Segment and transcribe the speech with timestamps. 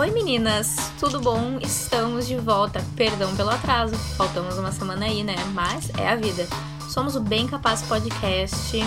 [0.00, 1.58] Oi meninas, tudo bom?
[1.60, 2.82] Estamos de volta.
[2.96, 5.34] Perdão pelo atraso, faltamos uma semana aí, né?
[5.52, 6.46] Mas é a vida.
[6.88, 8.78] Somos o Bem Capaz Podcast.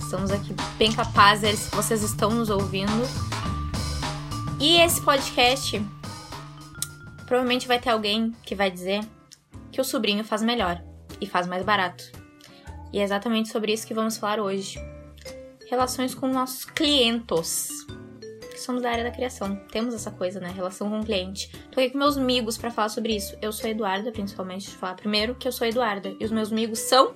[0.00, 2.92] Estamos aqui bem capazes, vocês estão nos ouvindo.
[4.60, 5.84] E esse podcast
[7.26, 9.00] provavelmente vai ter alguém que vai dizer
[9.72, 10.80] que o sobrinho faz melhor
[11.20, 12.04] e faz mais barato.
[12.92, 14.78] E é exatamente sobre isso que vamos falar hoje.
[15.68, 17.68] Relações com nossos clientes
[18.62, 19.56] somos da área da criação.
[19.70, 20.52] Temos essa coisa, né?
[20.54, 21.50] Relação com o cliente.
[21.70, 23.36] Tô aqui com meus amigos para falar sobre isso.
[23.42, 26.14] Eu sou Eduarda, principalmente, de falar primeiro que eu sou Eduarda.
[26.18, 27.14] E os meus amigos são.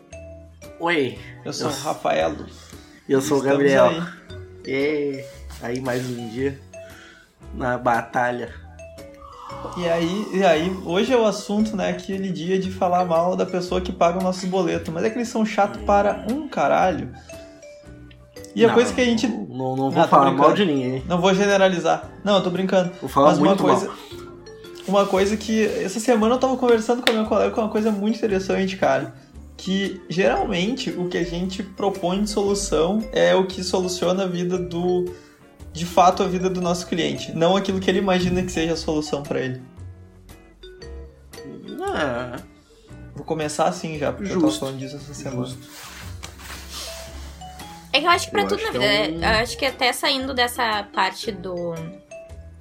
[0.81, 2.37] Oi, eu sou o Rafael.
[3.09, 3.89] E eu sou o Gabriel.
[3.89, 4.03] Aí.
[4.67, 5.25] E
[5.63, 6.61] aí, mais um dia
[7.55, 8.53] na batalha.
[9.77, 11.91] E aí, e aí, hoje é o assunto, né?
[11.91, 14.91] Aquele dia de falar mal da pessoa que paga o nosso boleto.
[14.91, 17.13] Mas é que eles são chato para um caralho.
[18.57, 19.29] E a não, coisa que a gente.
[19.29, 21.05] Não, não vou ah, falar mal de ninguém.
[21.07, 22.11] Não vou generalizar.
[22.25, 22.91] Não, eu tô brincando.
[23.03, 23.87] Vou falar Mas muito uma coisa.
[23.87, 23.97] Mal.
[24.89, 25.63] Uma coisa que.
[25.63, 29.15] Essa semana eu tava conversando com a minha colega com uma coisa muito interessante, cara.
[29.59, 34.57] Que geralmente o que a gente propõe de solução é o que soluciona a vida
[34.57, 35.05] do.
[35.71, 37.37] De fato, a vida do nosso cliente.
[37.37, 39.61] Não aquilo que ele imagina que seja a solução para ele.
[41.83, 42.37] Ah.
[43.15, 44.47] Vou começar assim já, porque Justo.
[44.47, 45.45] eu tava falando disso essa semana.
[45.45, 45.96] Justo.
[47.97, 48.85] É que eu acho que pra eu tudo na vida.
[48.85, 49.23] É um...
[49.23, 51.75] Eu acho que até saindo dessa parte do.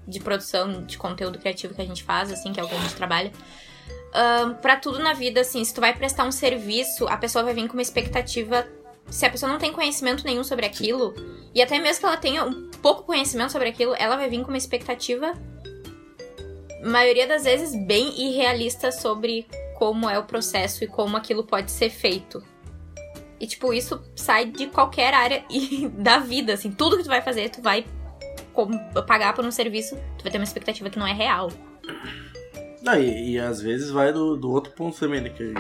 [0.08, 2.80] de produção de conteúdo criativo que a gente faz, assim, que é o que a
[2.80, 3.34] gente trabalha.
[4.16, 7.54] Um, para tudo na vida, assim, se tu vai prestar um serviço, a pessoa vai
[7.54, 8.66] vir com uma expectativa.
[9.10, 11.14] Se a pessoa não tem conhecimento nenhum sobre aquilo,
[11.54, 14.48] e até mesmo que ela tenha um pouco conhecimento sobre aquilo, ela vai vir com
[14.48, 15.34] uma expectativa,
[16.82, 19.46] maioria das vezes, bem irrealista sobre
[19.78, 22.42] como é o processo e como aquilo pode ser feito.
[23.40, 25.44] E, tipo, isso sai de qualquer área
[25.98, 26.72] da vida, assim.
[26.72, 27.86] Tudo que tu vai fazer, tu vai
[29.06, 31.52] pagar por um serviço, tu vai ter uma expectativa que não é real.
[32.82, 35.30] Não, e, e às vezes vai do, do outro ponto também, né?
[35.30, 35.54] Que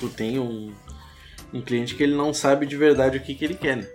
[0.00, 0.72] tu tem um,
[1.52, 3.88] um cliente que ele não sabe de verdade o que, que ele quer, né?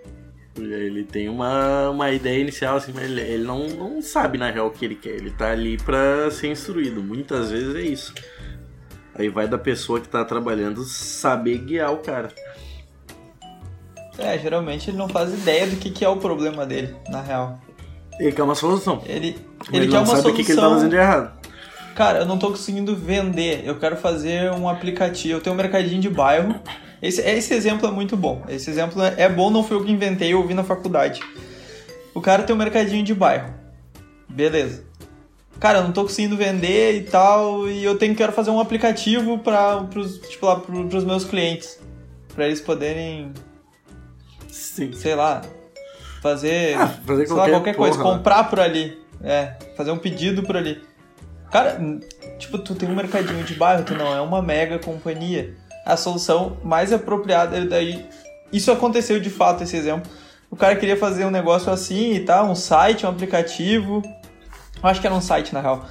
[0.54, 4.66] Ele tem uma, uma ideia inicial, assim, mas ele, ele não, não sabe na real
[4.66, 5.14] o que ele quer.
[5.14, 7.02] Ele tá ali pra ser instruído.
[7.02, 8.14] Muitas vezes é isso.
[9.14, 12.28] Aí vai da pessoa que tá trabalhando saber guiar o cara.
[14.18, 17.58] É, geralmente ele não faz ideia do que, que é o problema dele, na real.
[18.18, 19.02] Ele quer uma solução.
[19.06, 19.36] Ele, ele,
[19.72, 20.30] ele quer uma sabe solução.
[20.30, 21.32] o que, que ele tá fazendo de errado.
[21.94, 23.62] Cara, eu não tô conseguindo vender.
[23.64, 25.34] Eu quero fazer um aplicativo.
[25.34, 26.54] Eu tenho um mercadinho de bairro.
[27.02, 28.44] Esse, esse exemplo é muito bom.
[28.48, 31.20] Esse exemplo é, é bom, não foi eu que inventei, eu ouvi na faculdade.
[32.14, 33.52] O cara tem um mercadinho de bairro.
[34.28, 34.84] Beleza.
[35.58, 39.38] Cara, eu não tô conseguindo vender e tal, e eu tenho quero fazer um aplicativo
[39.38, 41.78] para pros, tipo lá, pros meus clientes,
[42.34, 43.32] para eles poderem
[44.52, 44.92] Sim.
[44.92, 45.40] sei lá,
[46.20, 49.00] fazer, ah, fazer sei qualquer, lá, qualquer coisa, comprar por ali.
[49.24, 50.82] É, fazer um pedido por ali.
[51.50, 51.78] Cara,
[52.38, 55.54] tipo, tu tem um mercadinho de bairro, tu não é uma mega companhia.
[55.86, 58.06] A solução mais apropriada é daí.
[58.52, 60.10] Isso aconteceu de fato, esse exemplo.
[60.50, 64.02] O cara queria fazer um negócio assim e tal, um site, um aplicativo.
[64.82, 65.86] Eu acho que era um site, na real.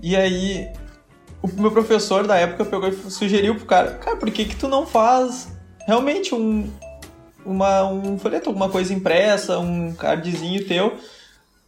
[0.00, 0.68] E aí,
[1.42, 4.68] o meu professor da época pegou e sugeriu pro cara: Cara, por que, que tu
[4.68, 5.48] não faz
[5.86, 6.70] realmente um,
[7.44, 10.96] uma, um folheto, alguma coisa impressa, um cardzinho teu.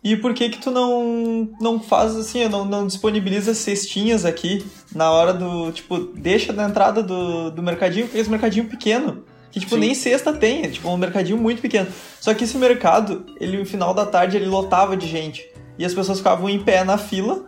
[0.02, 4.62] E por que que tu não, não faz assim, não, não disponibiliza cestinhas aqui
[4.94, 9.60] na hora do, tipo, deixa na entrada do, do mercadinho, porque esse mercadinho pequeno, que
[9.60, 9.80] tipo, Sim.
[9.80, 11.86] nem cesta tem, é tipo um mercadinho muito pequeno.
[12.20, 15.48] Só que esse mercado, ele no final da tarde ele lotava de gente.
[15.78, 17.42] E as pessoas ficavam em pé na fila,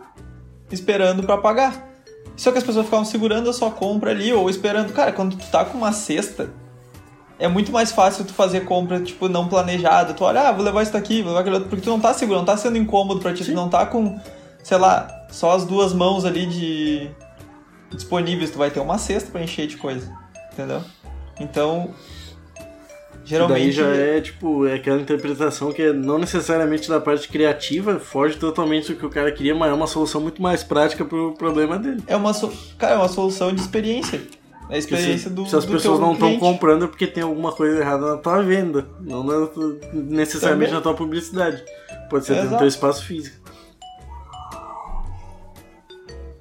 [0.71, 1.87] esperando para pagar.
[2.35, 4.93] Só que as pessoas ficavam segurando a sua compra ali, ou esperando.
[4.93, 6.49] Cara, quando tu tá com uma cesta,
[7.39, 10.13] é muito mais fácil tu fazer compra, tipo, não planejada.
[10.13, 12.13] Tu olha, ah, vou levar isso daqui, vou levar aquele outro, porque tu não tá
[12.13, 13.51] seguro, não tá sendo incômodo pra ti, Sim.
[13.51, 14.19] tu não tá com,
[14.63, 17.09] sei lá, só as duas mãos ali de
[17.91, 20.11] disponíveis, tu vai ter uma cesta pra encher de coisa,
[20.51, 20.81] entendeu?
[21.39, 21.91] Então,
[23.23, 23.59] geralmente...
[23.59, 28.35] daí já é, tipo, é aquela interpretação que é não necessariamente da parte criativa, foge
[28.37, 31.77] totalmente do que o cara queria, mas é uma solução muito mais prática pro problema
[31.77, 32.03] dele.
[32.07, 32.51] É uma, so...
[32.77, 34.21] cara, é uma solução de experiência.
[34.69, 37.23] É a experiência se, do Se as do pessoas não estão comprando é porque tem
[37.23, 39.49] alguma coisa errada na tua venda, não na,
[39.93, 40.73] necessariamente Também.
[40.73, 41.63] na tua publicidade.
[42.09, 43.37] Pode ser é no teu espaço físico.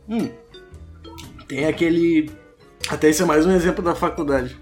[0.08, 0.28] Hum.
[1.46, 2.30] Tem aquele.
[2.88, 4.56] Até esse é mais um exemplo da faculdade.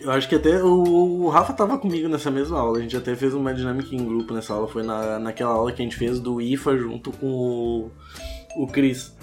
[0.00, 2.78] Eu acho que até o, o Rafa tava comigo nessa mesma aula.
[2.78, 4.68] A gente até fez uma dinâmica em grupo nessa aula.
[4.68, 7.90] Foi na, naquela aula que a gente fez do IFA junto com o,
[8.56, 9.16] o Cris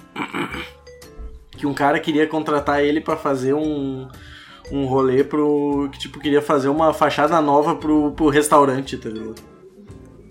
[1.56, 4.08] que um cara queria contratar ele para fazer um,
[4.72, 5.90] um rolê pro.
[5.92, 9.54] que tipo, queria fazer uma fachada nova pro, pro restaurante, tá ligado?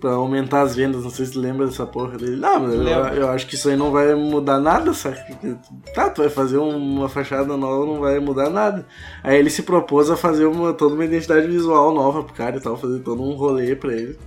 [0.03, 1.03] pra aumentar as vendas.
[1.05, 2.35] Não sei se lembra dessa porra dele.
[2.35, 4.91] Não, mas eu, eu acho que isso aí não vai mudar nada?
[4.91, 5.55] Porque,
[5.95, 8.85] Tá, tu vai fazer uma fachada nova, não vai mudar nada.
[9.23, 12.59] Aí ele se propôs a fazer uma, toda uma identidade visual nova pro cara e
[12.59, 14.19] tal, fazer todo um rolê pra ele.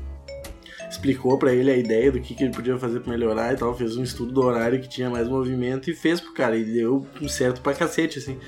[0.96, 3.74] Explicou pra ele a ideia do que, que ele podia fazer pra melhorar e tal.
[3.76, 6.56] Fez um estudo do horário que tinha mais movimento e fez pro cara.
[6.56, 8.38] E deu um certo pra cacete, assim.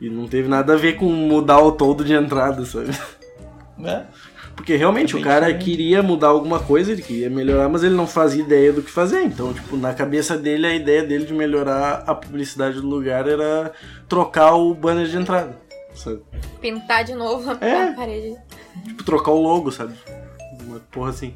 [0.00, 2.90] E não teve nada a ver com mudar o todo de entrada, sabe?
[3.76, 4.06] Né?
[4.54, 5.64] Porque realmente É o cara diferente.
[5.64, 9.22] queria mudar alguma coisa, ele queria melhorar, mas ele não fazia ideia do que fazer.
[9.22, 13.72] Então, tipo, na cabeça dele, a ideia dele de melhorar a publicidade do lugar era
[14.08, 15.56] trocar o banner de entrada.
[15.94, 16.20] Sabe?
[16.60, 17.88] Pintar de novo a É.
[17.88, 18.36] a parede.
[18.86, 19.94] Tipo, trocar o logo, sabe?
[20.66, 21.34] Uma porra assim.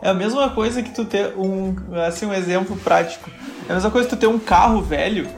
[0.00, 1.74] É a mesma coisa que tu ter um,
[2.06, 3.30] assim, um exemplo prático.
[3.68, 5.28] É a mesma coisa que tu ter um carro velho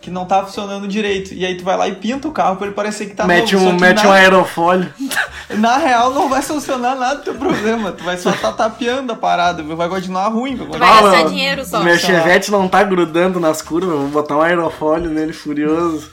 [0.00, 1.34] que não tá funcionando direito.
[1.34, 3.54] E aí tu vai lá e pinta o carro pra ele parecer que tá mete
[3.54, 3.68] novo.
[3.68, 4.92] um, mete na, um aerofólio.
[5.58, 7.92] na real não vai solucionar nada do teu problema.
[7.92, 9.62] Tu vai só tá tapeando a parada.
[9.62, 10.56] Vai continuar ruim.
[10.56, 11.02] Vai Tu continuar...
[11.02, 11.82] vai gastar Ah, dinheiro só.
[11.82, 16.10] Meu chevette não tá grudando nas curvas, vou botar um aerofólio nele furioso.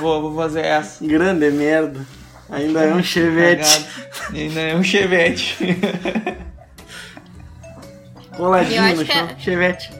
[0.00, 1.04] Vou, vou fazer essa.
[1.04, 2.00] Grande merda.
[2.50, 3.84] Ainda é um chevette.
[3.84, 4.36] Cagado.
[4.38, 5.58] Ainda é um chevette.
[8.38, 9.28] Coladinho no que chão.
[9.28, 9.90] é- Chevette.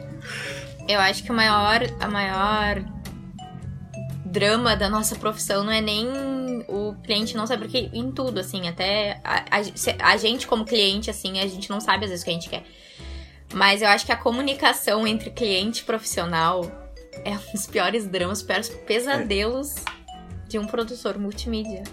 [0.87, 2.83] Eu acho que o maior, a maior
[4.25, 6.07] drama da nossa profissão não é nem
[6.67, 10.65] o cliente não saber o que em tudo, assim, até a, a- a gente como
[10.65, 12.63] cliente, assim, a gente não sabe às vezes o que a gente quer.
[13.53, 16.61] Mas eu acho que a comunicação entre cliente e profissional
[17.25, 19.75] é um dos piores dramas, os piores pesadelos
[20.47, 21.83] de um produtor multimídia.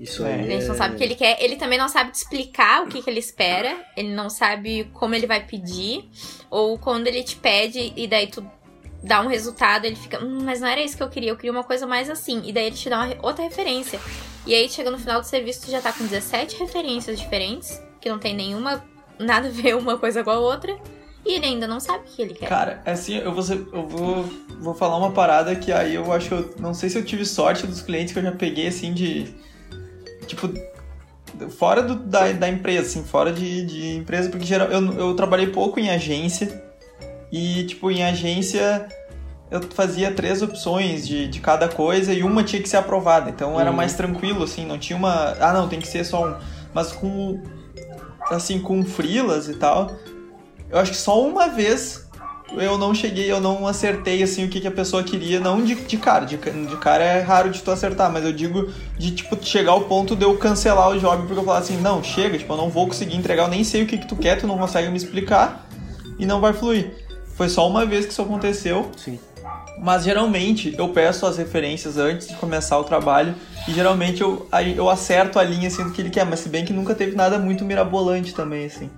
[0.00, 0.34] Isso É.
[0.34, 0.40] aí.
[0.40, 1.42] A gente não sabe o que ele quer.
[1.42, 3.76] Ele também não sabe te explicar o que, que ele espera.
[3.96, 6.08] Ele não sabe como ele vai pedir.
[6.50, 8.44] Ou quando ele te pede e daí tu
[9.02, 11.52] dá um resultado, ele fica, hum, mas não era isso que eu queria, eu queria
[11.52, 12.42] uma coisa mais assim.
[12.44, 13.98] E daí ele te dá uma outra referência.
[14.46, 18.08] E aí chega no final do serviço, tu já tá com 17 referências diferentes, que
[18.08, 18.84] não tem nenhuma,
[19.18, 20.76] nada a ver uma coisa com a outra.
[21.24, 22.48] E ele ainda não sabe o que ele quer.
[22.48, 24.22] Cara, assim, eu vou, ser- eu vou,
[24.60, 27.24] vou falar uma parada que aí eu acho que eu não sei se eu tive
[27.26, 29.34] sorte dos clientes que eu já peguei assim de.
[30.26, 30.48] Tipo,
[31.58, 35.48] fora do- da, da empresa, assim, fora de, de empresa, porque geral, eu, eu trabalhei
[35.48, 36.62] pouco em agência
[37.32, 38.86] e, tipo, em agência
[39.50, 43.30] eu fazia três opções de, de cada coisa e uma tinha que ser aprovada.
[43.30, 43.76] Então era Uhum.
[43.76, 45.36] mais tranquilo, assim, não tinha uma.
[45.40, 46.34] Ah, não, tem que ser só um.
[46.74, 47.40] Mas com.
[48.28, 49.92] Assim, com frilas e tal.
[50.68, 52.05] Eu acho que só uma vez
[52.52, 55.74] eu não cheguei, eu não acertei assim o que, que a pessoa queria, não de,
[55.74, 59.36] de cara, de, de cara é raro de tu acertar, mas eu digo de tipo
[59.44, 62.52] chegar ao ponto de eu cancelar o job porque eu falar assim, não, chega, tipo,
[62.52, 64.56] eu não vou conseguir entregar, eu nem sei o que que tu quer, tu não
[64.58, 65.66] consegue me explicar
[66.18, 66.92] e não vai fluir.
[67.34, 69.18] Foi só uma vez que isso aconteceu, Sim.
[69.78, 73.34] mas geralmente eu peço as referências antes de começar o trabalho
[73.68, 76.64] e geralmente eu, eu acerto a linha assim do que ele quer, mas se bem
[76.64, 78.88] que nunca teve nada muito mirabolante também assim.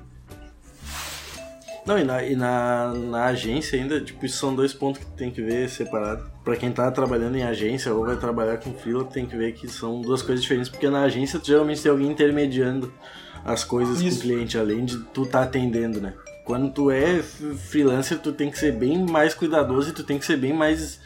[1.89, 5.31] Não, e na, e na, na agência ainda, tipo, isso são dois pontos que tem
[5.31, 6.31] que ver separado.
[6.45, 9.67] Pra quem tá trabalhando em agência ou vai trabalhar com freela, tem que ver que
[9.67, 12.93] são duas coisas diferentes, porque na agência tu geralmente tem alguém intermediando
[13.43, 14.11] as coisas Isso.
[14.11, 16.13] com o cliente, além de tu tá atendendo, né?
[16.45, 20.27] Quando tu é freelancer, tu tem que ser bem mais cuidadoso e tu tem que
[20.27, 21.01] ser bem mais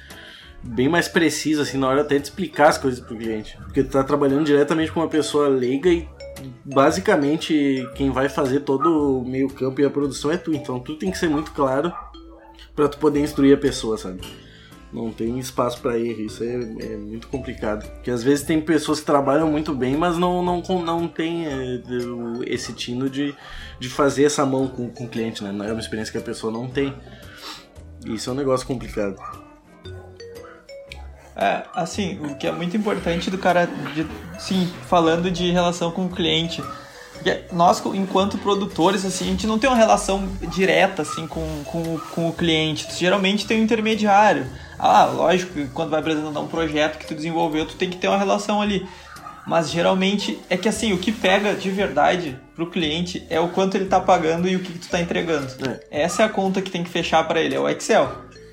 [0.64, 3.56] bem mais preciso, assim, na hora até de explicar as coisas pro cliente.
[3.58, 6.08] Porque tu tá trabalhando diretamente com uma pessoa leiga e
[6.64, 10.52] basicamente quem vai fazer todo o meio campo e a produção é tu.
[10.54, 11.92] Então tu tem que ser muito claro
[12.74, 14.20] pra tu poder instruir a pessoa, sabe?
[14.92, 17.88] Não tem espaço pra erro, isso é, é muito complicado.
[17.90, 21.82] Porque às vezes tem pessoas que trabalham muito bem, mas não, não, não tem é,
[22.46, 23.34] esse tino de,
[23.80, 25.50] de fazer essa mão com, com o cliente, né?
[25.50, 26.94] Não É uma experiência que a pessoa não tem.
[28.04, 29.16] Isso é um negócio complicado.
[31.36, 34.06] É, assim, o que é muito importante do cara, de,
[34.38, 36.62] sim, falando de relação com o cliente,
[37.52, 42.00] nós, enquanto produtores, assim, a gente não tem uma relação direta, assim, com, com, o-
[42.14, 42.86] com o cliente.
[42.88, 44.46] Tu geralmente tem um intermediário.
[44.78, 48.08] Ah, lógico que quando vai apresentar um projeto que tu desenvolveu, tu tem que ter
[48.08, 48.86] uma relação ali.
[49.46, 53.76] Mas geralmente é que assim, o que pega de verdade pro cliente é o quanto
[53.76, 55.46] ele tá pagando e o que, que tu tá entregando.
[55.90, 58.08] Essa é a conta que tem que fechar para ele, é o Excel.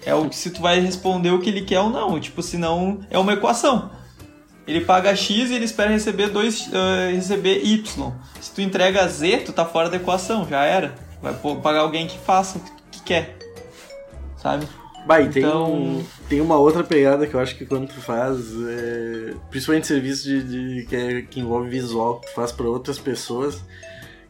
[0.06, 2.20] É o que se tu vai responder o que ele quer ou não.
[2.20, 3.92] Tipo, senão é uma equação.
[4.68, 8.14] Ele paga X e ele espera receber dois, eh, receber Y.
[8.40, 10.94] Se tu entrega Z, tu tá fora da equação, já era.
[11.22, 13.38] Vai pagar alguém que faça o que, que quer.
[14.38, 14.68] Sabe?
[15.06, 18.00] Bah, e tem, Então- um- tem uma outra pegada que eu acho que quando tu
[18.00, 18.38] faz,
[18.70, 23.00] é, principalmente serviço de, de- que, é- que envolve visual, que tu faz pra outras
[23.00, 23.60] pessoas,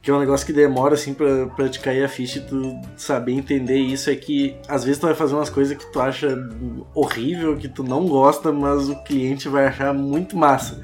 [0.02, 2.80] que é um negócio que demora assim pra, pra te cair a ficha e tu
[2.96, 6.38] saber entender isso, é que às vezes tu vai fazer umas coisas que tu acha
[6.96, 10.80] horrível, que tu não gosta, mas o cliente vai achar muito massa.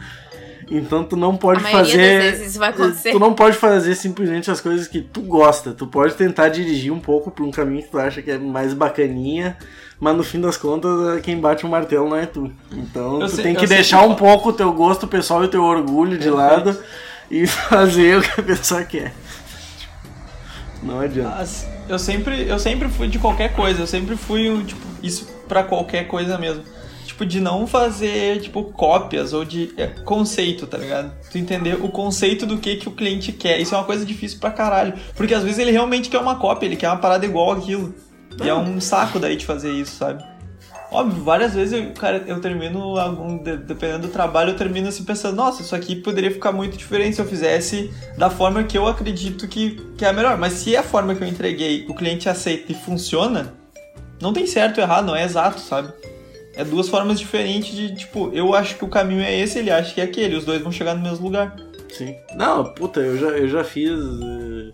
[0.69, 1.75] Então tu não pode fazer.
[2.24, 3.12] das vezes isso vai acontecer.
[3.12, 5.74] Tu não pode fazer simplesmente as coisas que tu gosta.
[5.74, 8.74] Tu pode tentar dirigir um pouco pra um caminho que tu acha que é mais
[8.74, 9.55] bacaninha,
[10.00, 12.51] mas no fim das contas quem bate o martelo não é tu.
[12.72, 15.45] Então Eu tu sei- tem que deixar que- um pouco o teu gosto pessoal e
[15.45, 16.36] o teu orgulho de Perfeito.
[16.36, 16.77] lado
[17.29, 19.13] e fazer o que a pessoa quer.
[20.82, 21.48] Não adianta.
[21.88, 26.08] Eu sempre, eu sempre fui de qualquer coisa, eu sempre fui, tipo, isso pra qualquer
[26.08, 26.63] coisa mesmo.
[27.05, 31.13] Tipo, de não fazer, tipo, cópias ou de é, conceito, tá ligado?
[31.32, 33.60] Tu entender o conceito do que, que o cliente quer.
[33.60, 34.94] Isso é uma coisa difícil pra caralho.
[35.15, 37.96] Porque às vezes ele realmente quer uma cópia, ele quer uma parada igual aquilo.
[38.44, 40.24] E é um saco daí de fazer isso, sabe?
[40.95, 43.37] Óbvio, várias vezes, eu, cara, eu termino algum.
[43.37, 47.15] de- Dependendo do trabalho, eu termino assim pensando, nossa, isso aqui poderia ficar muito diferente
[47.15, 50.37] se eu fizesse da forma que eu acredito que, que é a melhor.
[50.37, 53.53] Mas se a forma que eu entreguei, o cliente aceita e funciona,
[54.21, 55.91] não tem certo ou errado, não é exato, sabe?
[56.55, 59.93] É duas formas diferentes de, tipo, eu acho que o caminho é esse, ele acha
[59.93, 61.53] que é aquele, os dois vão chegar no mesmo lugar.
[61.91, 62.15] Sim.
[62.35, 63.91] Não, puta, eu já, eu já fiz.
[63.91, 64.69] eh,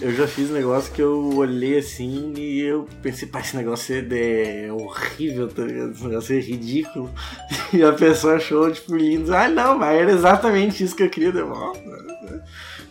[0.00, 4.66] Eu já fiz negócio que eu olhei assim e eu pensei, pá, esse negócio é,
[4.66, 5.92] é horrível, tá ligado?
[5.92, 7.10] Esse negócio é ridículo.
[7.72, 9.34] E a pessoa achou, tipo, lindo.
[9.34, 11.30] Ah, não, mas era exatamente isso que eu queria.
[11.30, 11.72] Eu, ó,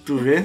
[0.06, 0.44] tu vê?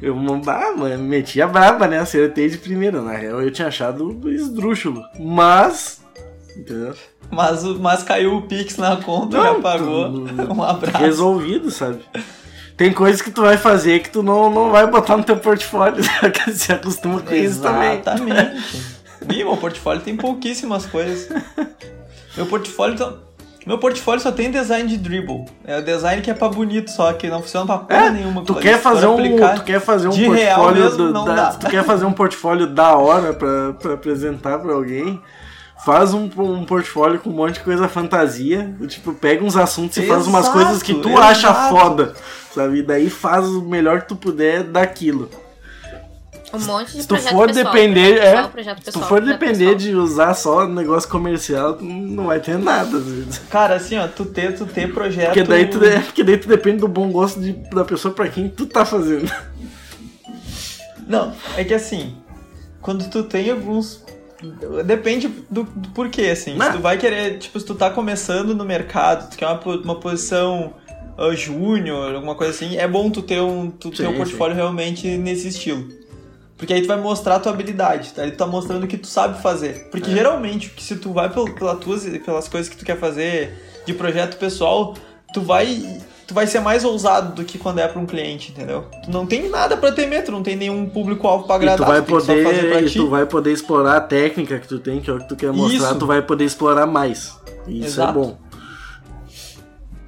[0.00, 0.16] Eu,
[0.48, 1.98] ah, mano, meti a braba, né?
[2.00, 3.00] Acertei de primeira.
[3.00, 5.02] Na real, eu tinha achado esdrúxulo.
[5.20, 6.02] Mas.
[6.56, 6.94] Entendeu?
[7.30, 10.10] Mas, mas caiu o Pix na conta Não, e apagou.
[10.26, 10.98] tu- Um abraço.
[10.98, 12.00] resolvido, sabe?
[12.82, 16.02] Tem coisas que tu vai fazer que tu não, não vai botar no teu portfólio,
[16.34, 17.92] que se acostuma com isso também.
[18.00, 18.82] Exatamente.
[19.30, 21.28] Ih, meu portfólio tem pouquíssimas coisas.
[22.36, 23.18] Meu portfólio, só-
[23.64, 25.44] meu portfólio só tem design de dribble.
[25.64, 28.42] É o design que é pra bonito, só que não funciona pra porra É, nenhuma.
[28.42, 29.16] Tu quer fazer um,
[29.54, 31.48] tu quer fazer um de real portfólio mesmo, do- não da- dá.
[31.52, 35.20] tu quer fazer um portfólio da hora pra, pra apresentar pra alguém.
[35.84, 38.72] Faz um, um portfólio com um monte de coisa fantasia.
[38.86, 41.22] Tipo, pega uns assuntos e faz umas Exato, coisas que tu exato.
[41.24, 42.14] acha foda.
[42.54, 42.78] Sabe?
[42.78, 45.28] E daí faz o melhor que tu puder daquilo.
[46.54, 49.20] Um monte de Se tu for pessoal, depender, projeto é, pessoal, se tu pessoal, for
[49.22, 49.74] depender pessoal.
[49.74, 53.02] de usar só negócio comercial, tu não vai ter nada.
[53.48, 55.28] Cara, assim, ó, tu ter, tu ter projeto.
[55.28, 58.28] Porque daí tu, é, porque daí tu depende do bom gosto de- da pessoa pra
[58.28, 59.32] quem tu tá fazendo.
[61.08, 62.16] Não, é que assim,
[62.82, 64.04] quando tu tem alguns.
[64.84, 66.54] Depende do, do porquê, assim.
[66.56, 66.66] Né?
[66.66, 69.94] Se tu vai querer, tipo, se tu tá começando no mercado, tu quer uma, uma
[70.00, 70.74] posição
[71.16, 74.56] ah, júnior, alguma coisa assim, é bom tu ter um, tu ter Sim, um portfólio
[74.56, 75.86] realmente nesse estilo.
[76.56, 78.22] Porque aí tu vai mostrar a tua habilidade, tá?
[78.22, 79.88] Aí tu tá mostrando o que tu sabe fazer.
[79.90, 80.14] Porque É.
[80.14, 83.52] geralmente, se tu vai pel- pela tuas, pelas coisas que tu quer fazer
[83.84, 84.94] de projeto pessoal,
[85.34, 86.00] tu vai.
[86.32, 88.86] Tu vai ser mais ousado do que quando é pra um cliente, entendeu?
[89.04, 91.86] Tu não tem nada pra temer, tu não tem nenhum público-alvo pra E tu agradar,
[91.86, 95.18] vai tu poder, tu vai poder explorar a técnica que tu tem, que é o
[95.18, 95.98] que tu quer mostrar, Isso.
[95.98, 97.38] tu vai poder explorar mais.
[97.68, 98.10] E isso Exato.
[98.10, 98.38] é bom.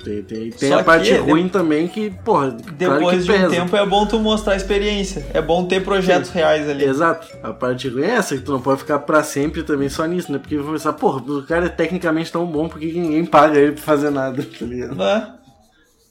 [0.02, 3.35] Tem, tem, tem a parte que, ruim também que, porra, claro Depois que de um
[3.35, 3.50] pesa.
[3.50, 5.26] tempo é bom tu mostrar a experiência.
[5.35, 6.87] É bom ter projetos reais ali.
[6.87, 7.26] Exato.
[7.43, 10.33] A parte ruim é essa, que tu não pode ficar pra sempre também só nisso,
[10.33, 10.38] né?
[10.38, 13.59] Porque vai pensar, porra, o cara é tecnicamente tão bom, por que que ninguém paga
[13.59, 14.95] ele pra fazer nada, tá ligado?
[14.95, 15.35] Né?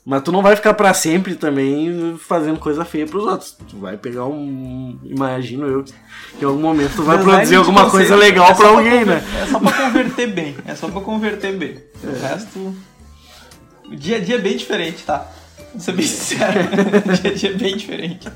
[0.06, 3.58] Mas tu não vai ficar pra sempre também fazendo coisa feia pros outros.
[3.70, 5.00] Tu vai pegar um.
[5.04, 5.94] Imagino eu que
[6.42, 9.24] em algum momento tu vai Design produzir alguma coisa legal é pra alguém, né?
[9.42, 10.56] É só pra converter bem.
[10.66, 11.78] É só pra converter bem.
[12.04, 12.76] O resto.
[13.86, 15.32] O dia a dia é bem diferente, tá?
[15.72, 16.60] Vou ser bem sincero.
[16.60, 18.28] o dia a dia é bem diferente.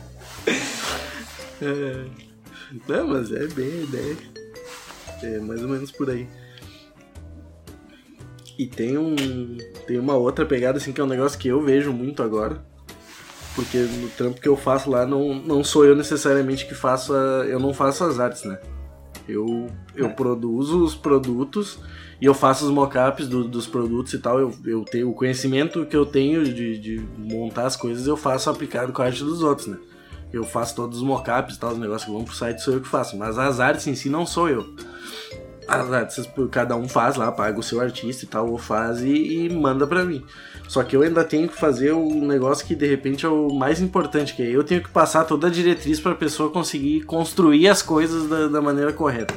[1.61, 2.05] É.
[2.87, 4.17] Não, mas é bem a ideia.
[5.23, 6.27] É mais ou menos por aí.
[8.57, 9.15] E tem um.
[9.85, 12.63] Tem uma outra pegada assim que é um negócio que eu vejo muito agora.
[13.55, 17.45] Porque no trampo que eu faço lá não, não sou eu necessariamente que faço a,
[17.47, 18.59] Eu não faço as artes, né?
[19.27, 20.09] Eu, eu É.
[20.09, 21.79] produzo os produtos
[22.21, 24.39] e eu faço os mockups do, dos produtos e tal.
[24.39, 28.49] Eu, eu tenho o conhecimento que eu tenho de, de montar as coisas, eu faço
[28.49, 29.77] aplicado com a arte dos outros, né?
[30.31, 32.81] Eu faço todos os mockups e tal, os negócios que vão pro site sou eu
[32.81, 33.17] que faço.
[33.17, 34.65] Mas as artes em si não sou eu.
[36.51, 39.85] Cada um faz lá, paga o seu artista e tal, ou faz e, e manda
[39.85, 40.23] pra mim.
[40.67, 43.81] Só que eu ainda tenho que fazer o negócio que de repente é o mais
[43.81, 47.81] importante, que é eu tenho que passar toda a diretriz pra pessoa conseguir construir as
[47.81, 49.33] coisas da, da maneira correta.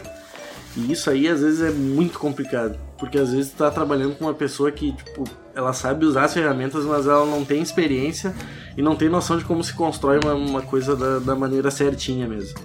[0.76, 4.24] E isso aí às vezes é muito complicado, porque às vezes tu tá trabalhando com
[4.24, 8.34] uma pessoa que, tipo, ela sabe usar as ferramentas, mas ela não tem experiência
[8.76, 12.26] e não tem noção de como se constrói uma, uma coisa da, da maneira certinha
[12.26, 12.58] mesmo.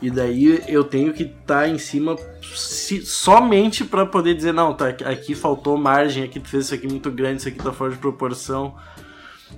[0.00, 2.16] E daí eu tenho que estar em cima
[2.54, 6.86] se- somente pra poder dizer, não, tá, aqui faltou margem, aqui tu fez isso aqui
[6.86, 8.76] muito grande, isso aqui tá fora de proporção.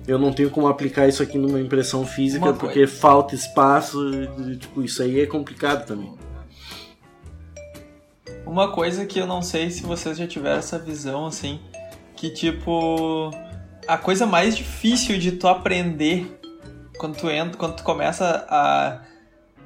[0.07, 3.99] Eu não tenho como aplicar isso aqui numa impressão física Uma porque falta espaço,
[4.49, 6.11] e, tipo, isso aí é complicado também.
[8.45, 11.59] Uma coisa que eu não sei se vocês já tiveram essa visão, assim,
[12.15, 13.29] que, tipo,
[13.87, 16.39] a coisa mais difícil de tu aprender
[16.97, 19.01] quando tu entra, quando tu começa a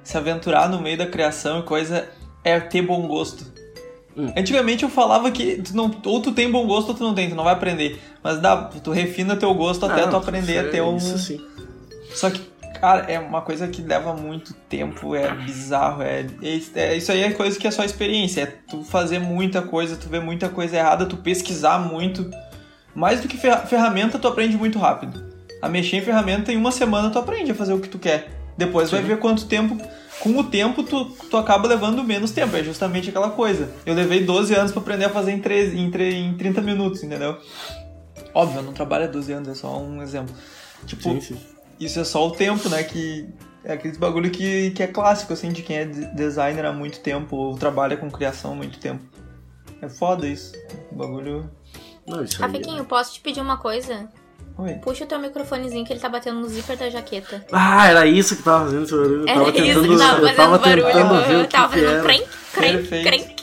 [0.05, 2.07] se aventurar no meio da criação e coisa,
[2.43, 3.45] é ter bom gosto.
[4.15, 4.31] Hum.
[4.37, 7.27] Antigamente eu falava que tu não, ou tu tem bom gosto ou tu não tem,
[7.27, 7.99] tu não vai aprender.
[8.23, 10.95] Mas dá, tu refina teu gosto até Não, tu aprender a isso ter é- um.
[10.95, 11.41] Isso sim.
[12.13, 12.39] Só que,
[12.79, 17.23] cara, é uma coisa que leva muito tempo, é bizarro, é, é- é- isso aí
[17.23, 20.77] é coisa que é só experiência, é tu fazer muita coisa, tu ver muita coisa
[20.77, 22.29] errada, tu pesquisar muito.
[22.93, 25.25] Mais do que ferra- ferramenta, tu aprende muito rápido.
[25.61, 28.29] A mexer em ferramenta, em uma semana tu aprende a fazer o que tu quer.
[28.57, 29.07] Depois vai Sim.
[29.07, 29.77] ver quanto tempo.
[30.19, 32.55] Com o tempo, tu, tu acaba levando menos tempo.
[32.55, 33.69] É justamente aquela coisa.
[33.85, 37.03] Eu levei 12 anos pra aprender a fazer em, 13, em, tre- em 30 minutos,
[37.03, 37.37] entendeu?
[38.33, 40.33] Óbvio, eu não trabalho há 12 anos, é só um exemplo.
[40.85, 41.37] Tipo, Sim, sim.
[41.79, 42.81] isso é só o tempo, né?
[42.83, 43.27] Que
[43.63, 46.99] é aquele bagulho que, que é clássico, assim, de quem é de- designer há muito
[47.01, 49.03] tempo ou trabalha com criação há muito tempo.
[49.81, 50.53] É foda isso.
[50.91, 51.49] O bagulho.
[52.07, 52.49] Não, isso aí.
[52.51, 54.07] Rafiquinho, posso te pedir uma coisa?
[54.57, 54.73] Oi.
[54.75, 57.45] Puxa o teu microfonezinho que ele tá batendo no zíper da jaqueta.
[57.51, 59.19] Ah, era isso que tava fazendo esse barulho.
[59.21, 60.85] Eu tava Era tentando, isso que tava eu fazendo tava barulho.
[60.85, 63.05] tentando ver eu o que, tava que fazendo crenk, Perfeito.
[63.07, 63.35] crenk.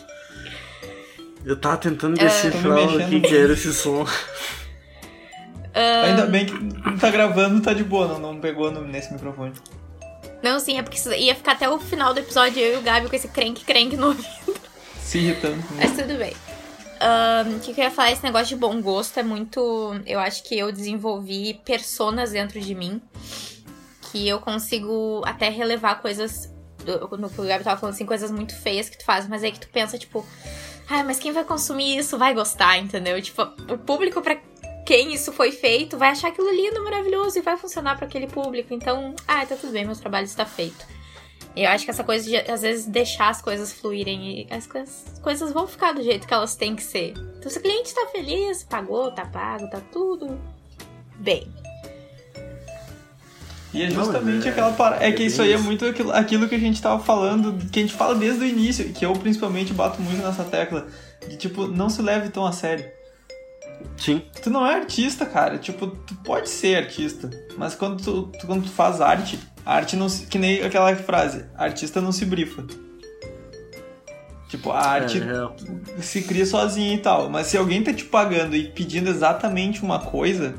[1.45, 4.07] Eu tava tentando tô decifrar me o que, que era esse som.
[5.75, 9.13] Ah, Ainda bem que não tá gravando, tá de boa, não, não pegou no- nesse
[9.13, 9.53] microfone.
[10.43, 13.09] Não, sim, é porque ia ficar até o final do episódio eu e o Gabi
[13.09, 14.29] com esse crenk, crenk no ouvido.
[15.01, 15.63] Se irritando.
[15.77, 16.33] Mas tudo bem.
[17.63, 18.13] Que, eu ia falar?
[18.13, 19.61] Esse negócio de bom gosto é muito.
[20.07, 23.01] Eu acho que eu desenvolvi personas dentro de mim
[24.11, 26.53] que eu consigo até relevar coisas.
[26.87, 29.53] No que o Gabi tava falando assim, coisas muito feias que tu faz, mas aí
[29.53, 30.27] que tu pensa, tipo,
[30.91, 33.23] ai, mas quem vai consumir isso vai gostar, entendeu?
[33.23, 33.43] Tipo,
[33.73, 34.37] o público pra
[34.85, 38.75] quem isso foi feito vai achar aquilo lindo, maravilhoso e vai funcionar pra aquele público.
[38.75, 40.85] Então, ah, tá tudo bem, meu trabalho está feito.
[41.55, 45.05] Eu acho que essa coisa de, às vezes, deixar as coisas fluírem e as coisas,
[45.13, 47.13] as coisas vão ficar do jeito que elas têm que ser.
[47.39, 50.41] Então, se o cliente tá feliz, pagou, tá pago, tá tudo
[51.17, 51.47] bem.
[53.75, 55.03] E é Não, justamente é- aquela parada.
[55.05, 57.79] É é que isso aí é muito aquilo, aquilo que a gente tava falando, que
[57.79, 60.87] a gente fala desde o início, e que eu principalmente bato muito nessa tecla.
[61.27, 62.85] De tipo, não se leve tão a sério.
[63.97, 64.23] Sim.
[64.43, 65.57] Tu não é artista, cara.
[65.59, 69.97] Tipo, tu pode ser artista, mas quando tu, tu- quando tu faz arte, a arte
[69.97, 70.27] não se.
[70.27, 72.65] Que nem aquela frase, artista não se brifa.
[74.49, 77.31] Tipo, a arte É, se cria sozinha e tal.
[77.31, 80.55] Mas se alguém tá te pagando e pedindo exatamente uma coisa,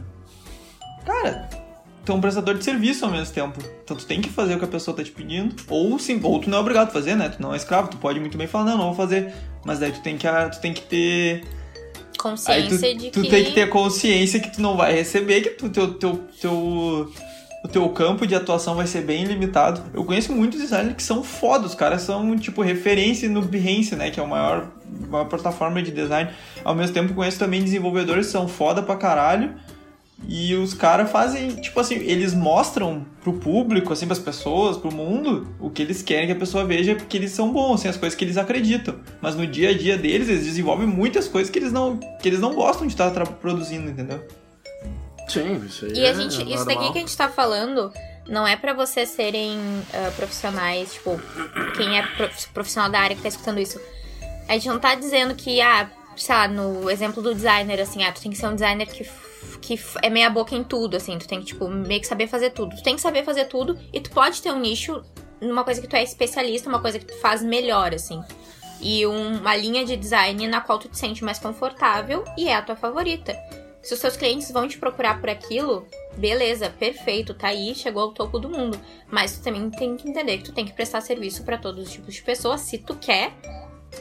[1.05, 1.47] cara,
[2.03, 3.59] tu é um prestador de serviço ao mesmo tempo.
[3.83, 5.55] Então tu tem que fazer o que a pessoa tá te pedindo.
[5.67, 7.29] Ou sim, ou tu não é obrigado a fazer, né?
[7.29, 9.31] Tu não é escravo, tu pode muito bem falar, não, não vou fazer.
[9.63, 11.43] Mas daí tu tem que, tu tem que ter
[12.17, 13.29] Consciência tu, de tu que.
[13.29, 17.11] tem que ter consciência que tu não vai receber, que tu, teu, teu, teu,
[17.63, 19.81] o teu campo de atuação vai ser bem limitado.
[19.93, 24.11] Eu conheço muitos designers que são foda, os caras são, tipo, referência no Behance, né,
[24.11, 24.67] que é a maior,
[25.09, 26.29] maior plataforma de design.
[26.63, 29.53] Ao mesmo tempo, conheço também desenvolvedores que são foda pra caralho,
[30.27, 35.47] e os caras fazem, tipo assim, eles mostram pro público, assim, pras pessoas, pro mundo,
[35.59, 38.17] o que eles querem que a pessoa veja, porque eles são bons, assim, as coisas
[38.17, 38.95] que eles acreditam.
[39.21, 42.39] Mas no dia a dia deles, eles desenvolvem muitas coisas que eles não, que eles
[42.39, 44.25] não gostam de estar produzindo, entendeu?
[45.27, 46.65] Sim, isso aí E é a gente, isso normal.
[46.65, 47.91] daqui que a gente tá falando
[48.27, 49.59] não é pra vocês serem
[49.93, 51.19] ah, profissionais, tipo,
[51.75, 53.79] quem é prof- profissional da área que tá escutando isso.
[54.47, 58.11] A gente não tá dizendo que, ah, sei lá, no exemplo do designer, assim, ah,
[58.11, 59.09] tu tem que ser um designer que,
[59.61, 62.51] que é meia boca em tudo, assim, tu tem que, tipo, meio que saber fazer
[62.51, 62.75] tudo.
[62.75, 65.01] Tu tem que saber fazer tudo e tu pode ter um nicho
[65.41, 68.21] numa coisa que tu é especialista, uma coisa que tu faz melhor, assim.
[68.81, 72.55] E um- uma linha de design na qual tu te sente mais confortável e é
[72.55, 73.33] a tua favorita.
[73.83, 78.13] Se os seus clientes vão te procurar por aquilo, beleza, perfeito, tá aí, chegou ao
[78.13, 78.79] topo do mundo.
[79.11, 81.91] Mas tu também tem que entender que tu tem que prestar serviço pra todos os
[81.91, 83.33] tipos de pessoas, se tu quer.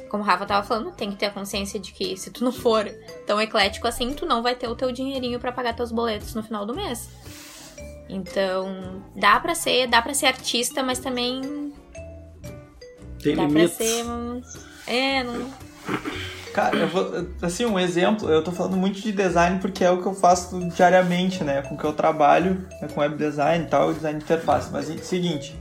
[0.08, 2.52] Como o Rafa tava falando, tem que ter a consciência de que se tu não
[2.52, 2.88] for
[3.26, 6.42] tão eclético assim, tu não vai ter o teu dinheirinho pra pagar teus boletos no
[6.42, 7.10] final do mês.
[8.08, 11.72] Então, dá pra ser, dá para ser artista, mas também
[13.22, 13.76] Tem dá limites.
[13.76, 14.04] pra ser
[14.86, 15.50] é, não
[16.52, 20.02] Cara, eu vou, assim, um exemplo, eu tô falando muito de design porque é o
[20.02, 21.62] que eu faço diariamente, né?
[21.62, 24.68] Com o que eu trabalho, né, com web design e tal, design de interface.
[24.70, 25.56] Mas é seguinte,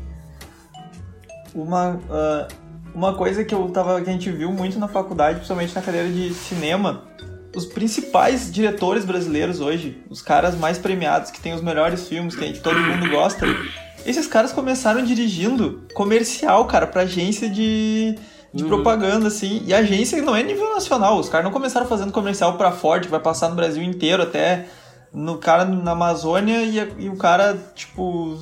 [1.56, 2.48] uma, ah,
[2.94, 6.10] uma coisa que eu tava, que a gente viu muito na faculdade, principalmente na cadeira
[6.10, 7.04] de cinema,
[7.56, 12.60] os principais diretores brasileiros hoje, os caras mais premiados, que tem os melhores filmes, que
[12.60, 13.46] todo mundo gosta,
[14.06, 18.18] esses caras começaram dirigindo comercial, cara, pra agência de,
[18.54, 18.70] de Uhum.
[18.70, 19.62] propaganda, assim.
[19.66, 21.18] E a agência não é nível nacional.
[21.20, 24.66] Os caras não começaram fazendo comercial pra Ford, que vai passar no Brasil inteiro, até
[25.14, 28.38] no cara na Amazônia, e, e o cara, tipo,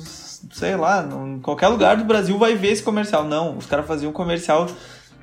[0.52, 3.24] sei lá, em qualquer lugar do Brasil vai ver esse comercial.
[3.24, 4.66] Não, os caras faziam comercial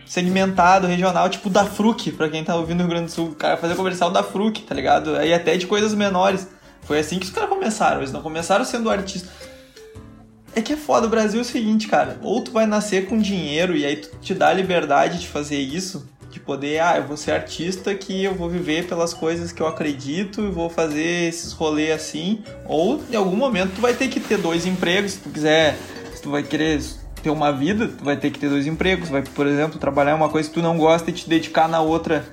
[0.05, 3.27] segmentado, regional, tipo da Fruc, pra quem tá ouvindo no Rio Grande do Sul.
[3.29, 5.15] O cara fazia comercial da Fruc, tá ligado?
[5.17, 6.47] Aí até de coisas menores.
[6.83, 9.29] Foi assim que os caras começaram, eles não começaram sendo artistas.
[10.57, 12.17] É que é foda, o Brasil é o seguinte, cara.
[12.23, 15.59] Ou tu vai nascer com dinheiro e aí tu te dá a liberdade de fazer
[15.59, 19.61] isso, de poder, ah, eu vou ser artista que eu vou viver pelas coisas que
[19.61, 22.41] eu acredito e vou fazer esses rolês assim.
[22.65, 25.77] Ou em algum momento tu vai ter que ter dois empregos, se tu quiser,
[26.15, 26.81] se tu vai querer
[27.21, 29.09] ter uma vida, tu vai ter que ter dois empregos.
[29.09, 32.25] Vai, por exemplo, trabalhar uma coisa que tu não gosta e te dedicar na outra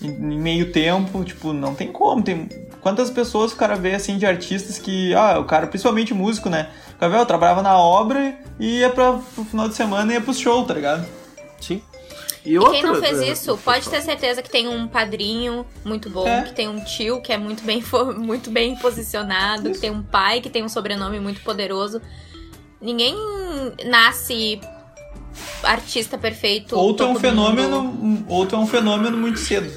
[0.00, 1.22] em, meio tempo.
[1.24, 2.22] Tipo, não tem como.
[2.22, 2.48] Tem...
[2.86, 5.12] Quantas pessoas o cara vê assim de artistas que.
[5.12, 6.70] Ah, o cara, principalmente músico, né?
[6.94, 10.14] O cara vê, eu trabalhava na obra e ia pra, pro final de semana e
[10.14, 11.04] ia pro show, tá ligado?
[11.60, 11.82] Sim.
[12.44, 16.08] E, e quem não fez é, isso, pode ter certeza que tem um padrinho muito
[16.08, 16.42] bom, é.
[16.42, 17.82] que tem um tio que é muito bem,
[18.18, 19.72] muito bem posicionado, isso.
[19.72, 22.00] que tem um pai que tem um sobrenome muito poderoso.
[22.80, 23.16] Ninguém
[23.84, 24.60] nasce
[25.60, 26.78] artista perfeito.
[26.78, 28.26] Ou tu é um fenômeno, mundo...
[28.28, 29.76] ou tu é um fenômeno muito cedo.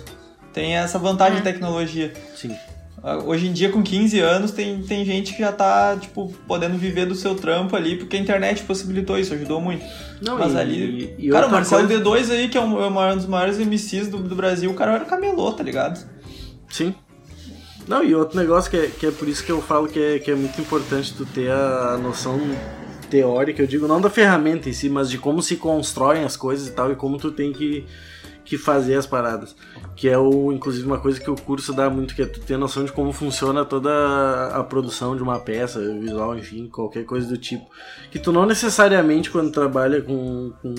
[0.53, 1.41] Tem essa vantagem é.
[1.41, 2.13] de tecnologia.
[2.35, 2.55] Sim.
[3.03, 6.77] Ah, hoje em dia, com 15 anos, tem, tem gente que já tá, tipo, podendo
[6.77, 9.85] viver do seu trampo ali, porque a internet possibilitou isso, ajudou muito.
[10.21, 11.15] Não, Mas e, ali.
[11.17, 12.03] E, e cara, o Marcelo coisa...
[12.03, 14.93] D2 aí, que é um, é um dos maiores MCs do, do Brasil, o cara
[14.93, 16.05] era camelô, tá ligado?
[16.69, 16.93] Sim.
[17.87, 20.19] Não, e outro negócio que é, que é por isso que eu falo que é,
[20.19, 22.39] que é muito importante tu ter a noção
[23.09, 26.67] teórica, eu digo não da ferramenta em si, mas de como se constroem as coisas
[26.67, 27.85] e tal, e como tu tem que,
[28.49, 29.55] que fazer as paradas.
[29.95, 32.57] Que é o, inclusive uma coisa que o curso dá muito, que é tu ter
[32.57, 37.37] noção de como funciona toda a produção de uma peça, visual, enfim, qualquer coisa do
[37.37, 37.69] tipo.
[38.09, 40.73] Que tu não necessariamente, quando trabalha com, com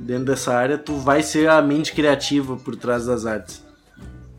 [0.00, 3.63] dentro dessa área, tu vai ser a mente criativa por trás das artes.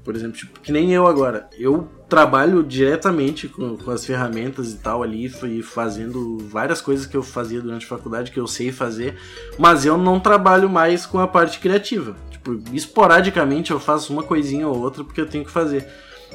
[0.06, 1.50] Por exemplo, tipo, que nem eu agora.
[1.58, 7.18] Eu trabalho diretamente com, com, as ferramentas e tal ali e fazendo várias coisas que
[7.18, 9.18] eu fazia durante a faculdade que eu sei fazer,
[9.58, 12.16] mas eu não trabalho mais com a parte criativa.
[12.30, 15.88] Tipo, esporadicamente eu faço uma coisinha ou outra porque eu tenho que fazer.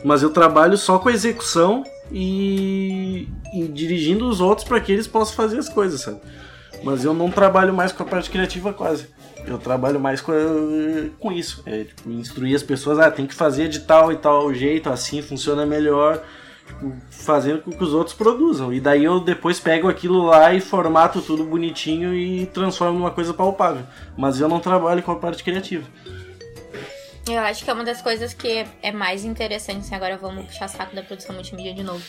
[0.05, 5.07] Mas eu trabalho só com a execução e, e dirigindo os outros para que eles
[5.07, 6.19] possam fazer as coisas, sabe?
[6.83, 9.07] Mas eu não trabalho mais com a parte criativa quase
[9.47, 10.33] eu trabalho mais com,
[11.19, 11.63] com isso.
[11.67, 15.23] É, tipo, instruir as pessoas, ah, tem que fazer de tal e tal jeito, assim
[15.23, 16.23] funciona melhor,
[16.67, 18.73] tipo, fazendo com que os outros produzam.
[18.73, 23.35] E daí eu depois pego aquilo lá e formato tudo bonitinho e transformo numa coisa
[23.35, 23.85] palpável.
[24.17, 25.87] Mas eu não trabalho com a parte criativa.
[27.29, 30.69] Eu acho que é uma das coisas que é mais interessante, assim, agora vamos puxar
[30.69, 32.03] saco da produção multimídia de novo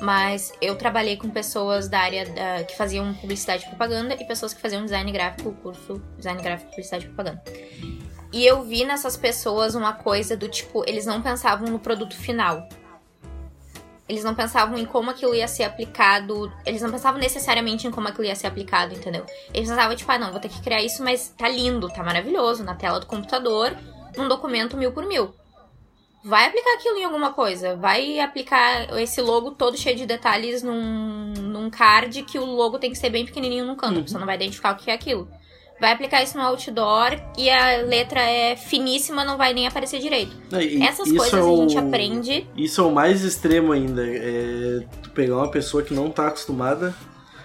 [0.00, 4.52] mas eu trabalhei com pessoas da área da, que faziam publicidade e propaganda e pessoas
[4.52, 7.42] que faziam design gráfico, o curso design gráfico, publicidade e propaganda.
[8.32, 12.68] E eu vi nessas pessoas uma coisa do tipo, eles não pensavam no produto final.
[14.08, 16.52] Eles não pensavam em como aquilo ia ser aplicado.
[16.66, 19.24] Eles não pensavam necessariamente em como aquilo ia ser aplicado, entendeu?
[19.54, 22.64] Eles pensavam, tipo, ah, não, vou ter que criar isso, mas tá lindo, tá maravilhoso,
[22.64, 23.74] na tela do computador,
[24.16, 25.34] num documento mil por mil
[26.24, 27.76] vai aplicar aquilo em alguma coisa.
[27.76, 32.90] Vai aplicar esse logo todo cheio de detalhes num, num card que o logo tem
[32.90, 33.98] que ser bem pequenininho no canto.
[33.98, 34.06] Uhum.
[34.06, 35.28] Você não vai identificar o que é aquilo.
[35.78, 40.34] Vai aplicar isso no outdoor e a letra é finíssima, não vai nem aparecer direito.
[40.52, 42.46] E, Essas coisas é o, a gente aprende.
[42.56, 44.02] Isso é o mais extremo ainda.
[44.06, 46.94] É tu pegar uma pessoa que não tá acostumada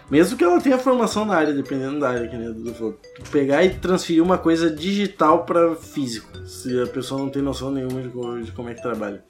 [0.10, 3.00] mesmo que ela tenha formação na área, dependendo da área, que nem Dudu falou.
[3.32, 8.02] Pegar e transferir uma coisa digital para físico, se a pessoa não tem noção nenhuma
[8.02, 9.24] de, de como é que trabalha.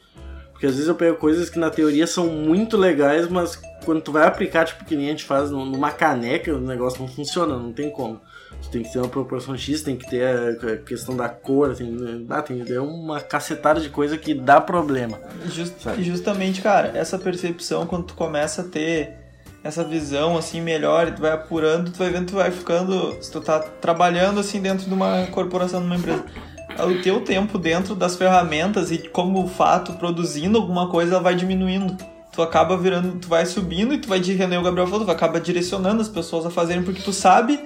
[0.60, 4.12] Porque às vezes eu pego coisas que na teoria são muito legais, mas quando tu
[4.12, 7.72] vai aplicar, tipo, que nem a gente faz numa caneca, o negócio não funciona, não
[7.72, 8.20] tem como.
[8.64, 12.26] Tu tem que ter uma proporção X, tem que ter a questão da cor, tem,
[12.30, 15.18] ah, tem é uma cacetada de coisa que dá problema.
[15.46, 19.19] Just, justamente, cara, essa percepção quando tu começa a ter
[19.64, 23.42] essa visão assim melhor, tu vai apurando, tu vai vendo, tu vai ficando, se tu
[23.42, 26.24] tá trabalhando assim dentro de uma corporação, de uma empresa,
[26.86, 31.98] o teu tempo dentro das ferramentas e como fato produzindo alguma coisa vai diminuindo.
[32.32, 35.42] Tu acaba virando, tu vai subindo e tu vai, que o Gabriel falou, tu acaba
[35.42, 37.60] direcionando as pessoas a fazerem porque tu sabe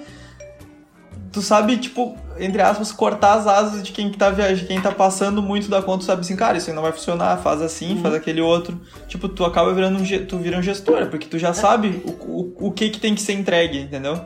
[1.34, 5.42] tu sabe, tipo, entre aspas, cortar as asas de quem tá viajando, quem tá passando
[5.42, 8.02] muito da conta, tu sabe assim, cara, isso aí não vai funcionar, faz assim, uhum.
[8.04, 8.80] faz aquele outro.
[9.08, 11.54] Tipo, tu acaba virando um, tu vira um gestor, porque tu já é.
[11.54, 14.22] sabe o, o, o que que tem que ser entregue, entendeu?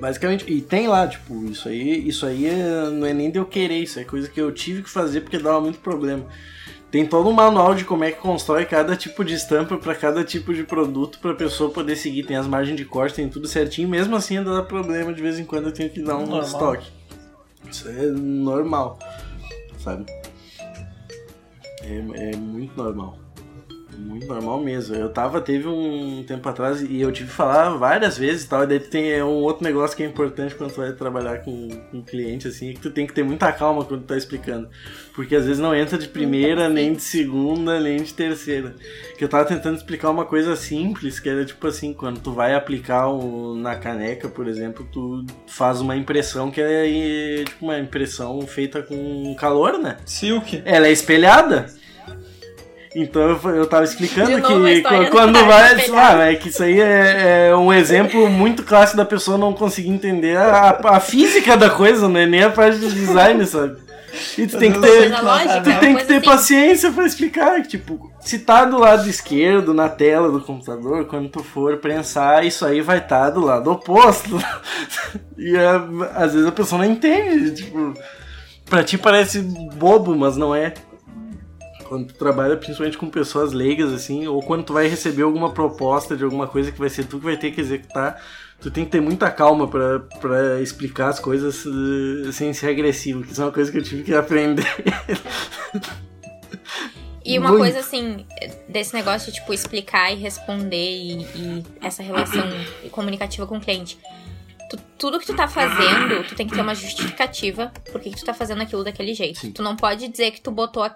[0.00, 3.44] Basicamente, e tem lá, tipo, isso aí, isso aí é, não é nem de eu
[3.44, 6.24] querer, isso é coisa que eu tive que fazer porque dava muito problema.
[6.90, 10.24] Tem todo um manual de como é que constrói cada tipo de estampa para cada
[10.24, 12.24] tipo de produto para a pessoa poder seguir.
[12.24, 13.88] Tem as margens de corte, tem tudo certinho.
[13.88, 15.12] Mesmo assim, ainda dá problema.
[15.12, 16.42] De vez em quando eu tenho que dar um normal.
[16.42, 16.90] estoque.
[17.70, 18.98] Isso é normal,
[19.78, 20.04] sabe?
[21.82, 23.19] É, é muito normal.
[24.00, 24.96] Muito normal mesmo.
[24.96, 28.64] Eu tava, teve um tempo atrás e eu tive que falar várias vezes e tal.
[28.64, 31.68] E daí tem é um outro negócio que é importante quando tu vai trabalhar com
[31.92, 34.68] um cliente, assim, é que tu tem que ter muita calma quando tu tá explicando.
[35.14, 38.74] Porque às vezes não entra de primeira, nem de segunda, nem de terceira.
[39.18, 42.54] Que eu tava tentando explicar uma coisa simples, que era tipo assim, quando tu vai
[42.54, 48.40] aplicar o, na caneca, por exemplo, tu faz uma impressão que é tipo uma impressão
[48.46, 49.98] feita com calor, né?
[50.06, 50.62] Silk.
[50.64, 51.79] Ela é espelhada.
[52.94, 55.90] Então eu, eu tava explicando que quando vai.
[55.94, 59.90] Ah, é que isso aí é, é um exemplo muito clássico da pessoa não conseguir
[59.90, 62.26] entender a, a física da coisa, né?
[62.26, 63.76] Nem a parte de design, sabe?
[64.36, 65.08] E tu tem que ter.
[65.22, 66.24] Lógica, Tu tem que ter assim.
[66.26, 71.44] paciência pra explicar, tipo, se tá do lado esquerdo, na tela do computador, quando tu
[71.44, 74.36] for pensar, isso aí vai estar do lado oposto.
[75.38, 75.84] e a-
[76.16, 77.94] às vezes a pessoa não entende, tipo,
[78.68, 80.74] pra ti parece bobo, mas não é.
[81.90, 86.16] Quando tu trabalha principalmente com pessoas leigas, assim, ou quando tu vai receber alguma proposta
[86.16, 88.22] de alguma coisa que vai ser tu que vai ter que executar,
[88.60, 93.24] tu tem que ter muita calma pra, pra explicar as coisas eh, sem ser agressivo,
[93.24, 94.64] que isso é uma coisa que eu tive que aprender.
[97.24, 97.60] E uma Muito.
[97.62, 98.24] coisa assim,
[98.68, 102.42] desse negócio de tipo explicar e responder e, e essa relação
[102.92, 103.98] comunicativa com o cliente.
[104.70, 108.24] Tu- tudo que tu tá fazendo, tu tem que ter uma justificativa por que tu
[108.24, 109.40] tá fazendo aquilo daquele jeito.
[109.40, 109.52] Sim.
[109.52, 110.88] Tu não pode dizer que tu botou.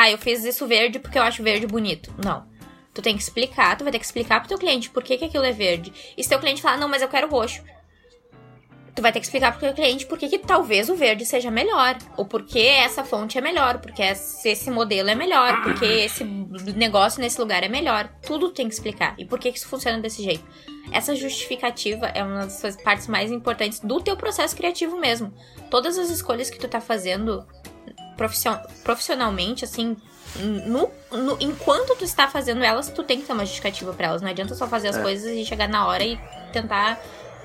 [0.00, 2.14] Ah, eu fiz isso verde porque eu acho verde bonito.
[2.24, 2.46] Não.
[2.94, 5.24] Tu tem que explicar, tu vai ter que explicar pro teu cliente por que, que
[5.24, 5.92] aquilo é verde.
[6.16, 7.64] E se teu cliente falar, não, mas eu quero roxo.
[8.94, 11.50] Tu vai ter que explicar pro teu cliente por que, que talvez o verde seja
[11.50, 11.98] melhor.
[12.16, 13.78] Ou por que essa fonte é melhor.
[13.80, 15.64] Porque esse modelo é melhor.
[15.64, 18.08] Porque esse negócio nesse lugar é melhor.
[18.24, 19.16] Tudo tem que explicar.
[19.18, 20.44] E por que, que isso funciona desse jeito.
[20.92, 25.34] Essa justificativa é uma das partes mais importantes do teu processo criativo mesmo.
[25.68, 27.44] Todas as escolhas que tu tá fazendo
[28.84, 29.96] profissionalmente, assim,
[30.66, 34.22] no, no- enquanto tu está fazendo elas, tu tem que ter uma justificativa pra elas.
[34.22, 35.02] Não adianta só fazer as É.
[35.02, 36.18] coisas e chegar na hora e
[36.52, 37.00] tentar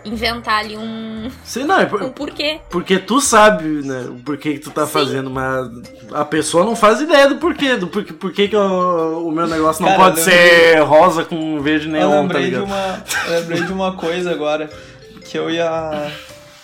[0.06, 2.60] inventar ali um, Sei não, é por- um porquê.
[2.70, 4.92] porque tu sabe, né, o porquê que tu tá Sim.
[4.92, 5.66] fazendo, mas
[6.12, 9.82] a pessoa não faz ideia do porquê, do porquê, porquê que o, o meu negócio
[9.82, 12.66] não Cara, pode eu ser rosa com verde Eu neon, tá lembrei, de ligado?
[12.66, 14.70] uma, eu lembrei de uma coisa agora,
[15.24, 16.12] que eu e a.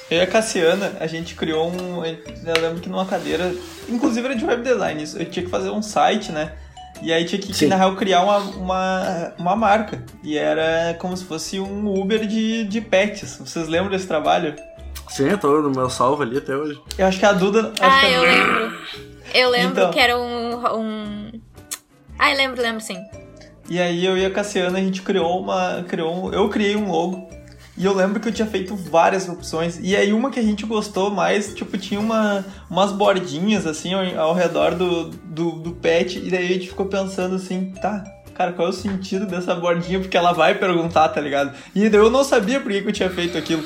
[0.09, 2.03] Eu e a Cassiana, a gente criou um.
[2.05, 3.53] Eu lembro que numa cadeira.
[3.87, 5.17] Inclusive era de web design, isso.
[5.19, 6.53] Eu tinha que fazer um site, né?
[7.01, 7.67] E aí tinha que, Sim.
[7.67, 10.03] na real, criar uma, uma, uma marca.
[10.23, 13.37] E era como se fosse um Uber de, de pets.
[13.37, 14.55] Vocês lembram desse trabalho?
[15.09, 16.79] Sim, eu tô no meu salvo ali até hoje.
[16.97, 17.71] Eu acho que a Duda.
[17.79, 18.77] acho Ah, eu Duda- lembro.
[19.33, 19.91] Eu lembro Então.
[19.91, 21.31] que era um, um.
[22.17, 22.97] Ah, eu lembro, lembro sim.
[23.69, 25.83] E aí eu e a Cassiana, a gente criou uma.
[25.87, 27.29] Criou um, eu criei um logo.
[27.79, 29.79] E eu lembro que eu tinha feito várias opções.
[29.81, 34.33] E aí uma que a gente gostou mais, tipo, tinha uma, umas bordinhas assim ao,
[34.33, 36.19] redor do, do, do pet.
[36.19, 38.03] E daí a gente ficou pensando assim, tá,
[38.35, 39.97] cara, qual é o sentido dessa bordinha?
[39.97, 41.55] Porque ela vai perguntar, tá ligado?
[41.73, 43.63] E eu não sabia por que, que eu tinha feito aquilo.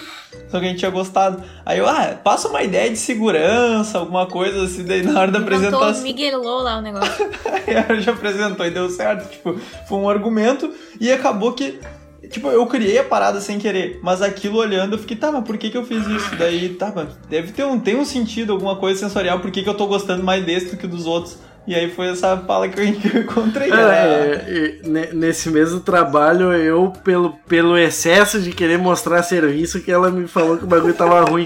[0.48, 1.44] Só que a gente tinha gostado.
[1.66, 5.40] Aí eu, ah, passa uma ideia de segurança, alguma coisa assim, daí na hora da
[5.40, 6.04] apresentação.
[6.04, 7.30] miguelou lá o negócio.
[7.46, 9.30] Aí ela já apresentou e deu certo.
[9.30, 11.80] Tipo, foi um argumento e acabou que.
[12.30, 15.58] Tipo, eu criei a parada sem querer, mas aquilo olhando eu fiquei, tá, mas por
[15.58, 16.36] que, que eu fiz isso?
[16.38, 19.70] Daí, tá, mas deve ter um, tem um sentido, alguma coisa sensorial, por que, que
[19.70, 21.38] eu tô gostando mais desse do que dos outros?
[21.66, 22.86] E aí foi essa fala que eu,
[23.22, 23.70] encontrei.
[23.72, 29.80] É, era- é, ne- nesse mesmo trabalho, eu, pelo, pelo excesso de querer mostrar serviço,
[29.82, 31.46] que ela me falou que o bagulho tava ruim.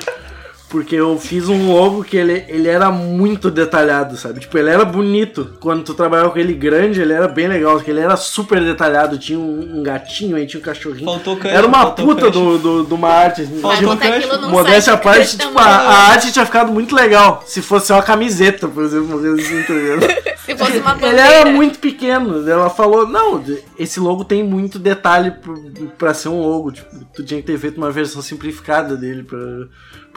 [0.69, 4.41] Porque eu fiz um logo que ele, ele era muito detalhado, sabe?
[4.41, 5.53] Tipo, ele era bonito.
[5.61, 9.17] Quando tu trabalhava com ele grande, ele era bem legal, porque ele era super detalhado.
[9.17, 11.05] Tinha um, um gatinho, aí tinha um cachorrinho.
[11.05, 13.43] Faltou cancha, Era uma faltou puta do, do, de uma arte.
[13.43, 13.61] assim.
[13.61, 17.41] Faltou Tipo, num Modéstia à parte, tipo, a, a arte tinha ficado muito legal.
[17.47, 20.27] Se fosse uma camiseta, por exemplo, assim, tá?
[20.47, 21.21] Se fosse uma Ele bandeira.
[21.21, 22.49] era muito pequeno.
[22.49, 23.43] Ela falou, não,
[23.77, 25.61] esse logo tem muito detalhe pro-
[25.97, 26.71] pra ser um logo.
[26.71, 29.37] Tipo, tu tinha que ter feito uma versão simplificada dele pra,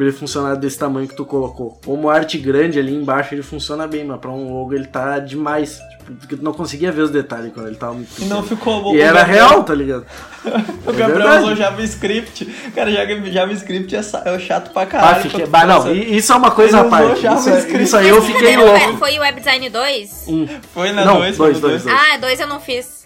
[0.01, 1.79] pra ele funcionar desse tamanho que tu colocou.
[1.85, 5.79] Como arte grande ali embaixo ele funciona bem, mas pra um logo ele tá demais.
[5.99, 8.35] Tipo, porque tu não conseguia ver os detalhes quando ele tava muito E pequeno.
[8.37, 8.95] não ficou bom.
[8.95, 10.07] E era Gabriel- real, tá ligado?
[10.43, 11.43] O É Gabriel verdade.
[11.45, 12.47] usou JavaScript.
[12.75, 15.23] Cara, Java- JavaScript é, é chato pra Ah, caralho.
[15.23, 15.41] fiquei...
[15.41, 17.13] quando bah, não, isso é uma coisa à parte.
[17.13, 17.83] Isso, JavaScript.
[17.83, 18.97] isso aí eu fiquei não, louco.
[18.97, 20.25] Foi o Web Design 2?
[20.29, 20.47] Hum.
[20.73, 21.95] Foi na Não, 2, dois, dois, dois.
[21.95, 23.00] Ah, dois eu não fiz.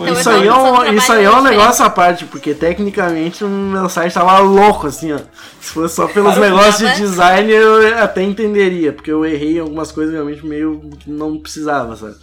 [0.00, 3.44] Então, Isso eu aí, é um, isso aí é um negócio à parte, porque tecnicamente
[3.44, 5.18] o meu site tava louco, assim, ó.
[5.60, 9.60] Se fosse só pelos eu negócios de design, eu até entenderia, porque eu errei em
[9.60, 12.14] algumas coisas realmente meio que não precisava, sabe?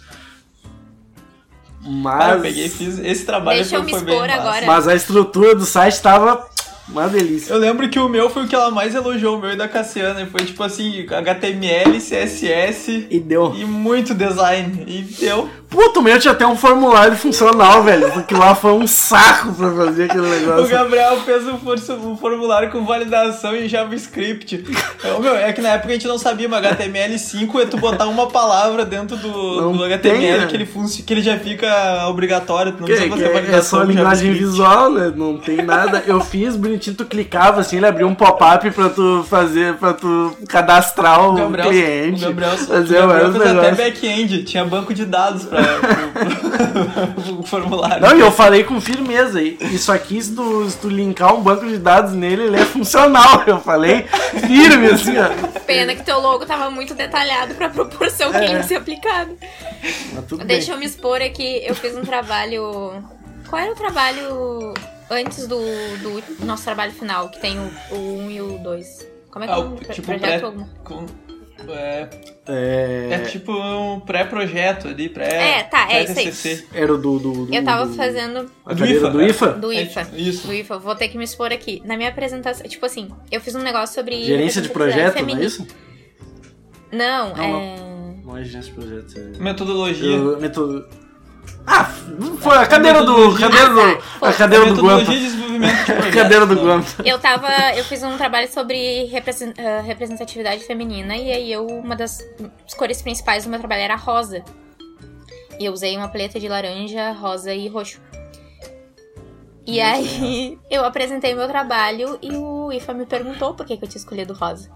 [1.80, 4.66] Mas, Cara, eu peguei fiz esse trabalho Deixa eu foi, me expor agora.
[4.66, 6.44] mas a estrutura do site tava
[6.90, 7.52] uma delícia.
[7.52, 9.68] Eu lembro que o meu foi o que ela mais elogiou, o meu e da
[9.68, 10.26] Cassiana.
[10.26, 13.54] Foi tipo assim, HTML, CSS E deu.
[13.56, 14.84] e muito design.
[14.86, 15.48] E deu.
[15.68, 18.10] Puta, o meu tinha até um formulário funcional, velho.
[18.12, 20.68] Porque lá foi um saco pra fazer aquele O negócio.
[20.68, 21.78] Gabriel fez um, for-
[22.18, 24.64] formulário com validação em JavaScript.
[25.04, 28.06] É, meu, é que na época a gente não sabia, mas HTML5 é tu botar
[28.06, 30.66] uma palavra dentro do, do HTML que, ele
[31.06, 33.84] que ele já fica obrigatório, tu não precisa Que, fazer que é, é validação só
[33.84, 35.12] com linguagem visual, né?
[35.14, 36.02] Não tem nada.
[36.06, 40.36] Eu fiz bonitinho, tu clicava assim, ele abria um pop-up pra tu fazer, pra tu
[40.48, 42.24] cadastrar o, O Gabriel, cliente.
[42.24, 45.58] o Gabriel, o fazer Gabriel vários fez até back-end, tinha banco de dados pra,
[47.24, 48.00] pro formulário.
[48.00, 49.42] Não, e eu falei com firmeza.
[49.42, 52.64] e Isso aqui, se tu, se tu linkar um banco de dados nele, ele é
[52.64, 53.42] funcional.
[53.48, 54.04] Eu falei
[54.46, 55.58] firme, assim, ó.
[55.60, 58.44] Pena que teu logo tava muito detalhado pra proporção que É.
[58.44, 59.30] ele ia ser aplicado.
[60.14, 60.74] Mas tudo Deixa bem.
[60.74, 61.62] eu me expor aqui.
[61.66, 62.92] Eu fiz um trabalho.
[63.48, 64.74] Qual era o trabalho
[65.10, 69.06] antes do, do nosso trabalho final, que tem o, o 1 e o 2?
[69.30, 69.76] Como é que é Ah, nome?
[69.78, 70.64] Pro- tipo projeto pré- algum?
[70.84, 71.06] com-
[71.70, 72.08] é,
[72.46, 76.64] É, é tipo um pré-projeto ali, pré É, tá, é isso aí.
[76.72, 77.54] Era o do, do, do.
[77.54, 79.46] Eu tava do- fazendo A Do do IFA, IFA?
[79.54, 80.04] do É, IFA.
[80.04, 80.46] tipo, isso.
[80.46, 81.82] Do IFA, vou ter que me expor aqui.
[81.84, 84.24] Na minha apresentação, tipo assim, eu fiz um negócio sobre.
[84.24, 85.66] Gerência de projeto, não é isso?
[86.92, 87.76] não, Não, é.
[88.24, 89.18] Não é gerência de projeto.
[89.18, 89.38] É...
[89.42, 90.06] Metodologia.
[90.16, 90.86] Eu- metodo...
[91.66, 91.84] Ah,
[92.40, 93.38] foi a cadeira do.
[93.38, 94.24] Cadeira do.
[94.24, 95.38] A cadeira do de
[96.08, 96.54] A cadeira do?
[96.54, 97.02] Guampa.
[97.04, 97.48] Eu tava.
[97.76, 102.24] Eu fiz um trabalho sobre ah, representatividade feminina e aí eu, uma das
[102.66, 104.42] as cores principais do meu trabalho era rosa.
[105.58, 108.00] E eu usei uma paleta de laranja, rosa e roxo.
[109.66, 113.88] E aí eu apresentei meu trabalho e o IFA me perguntou por que, que eu
[113.88, 114.70] tinha escolhido rosa.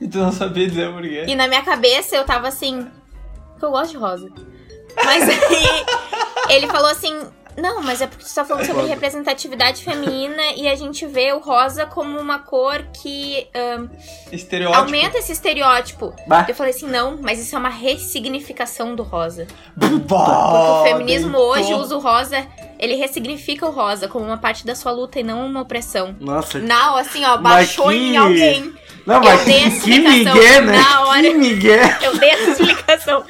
[0.00, 1.24] E tu não sabia dizer por quê.
[1.26, 2.86] E na minha cabeça eu tava assim,
[3.52, 4.30] porque eu gosto de rosa.
[5.02, 5.84] Mas aí
[6.48, 8.94] ele falou assim, não, mas é porque tu tá falando sobre Foda.
[8.94, 13.46] representatividade feminina e a gente vê o rosa como uma cor que
[14.32, 14.82] Estereótipo.
[14.82, 16.12] aumenta esse estereótipo.
[16.26, 16.44] Bah.
[16.48, 19.46] Eu falei assim, não, mas isso é uma ressignificação do rosa.
[19.76, 21.50] Bah, Porque o feminismo deitou.
[21.52, 22.46] hoje usa o rosa,
[22.78, 26.14] ele ressignifica o rosa como uma parte da sua luta e não uma opressão.
[26.20, 28.74] Nossa, Não, assim, ó, baixou que- em alguém.
[29.06, 30.78] Não, Eu mas dei a explicação migué, né?
[30.78, 31.20] na hora.
[31.22, 31.98] Que migué.
[32.00, 33.22] Eu dei essa explicação.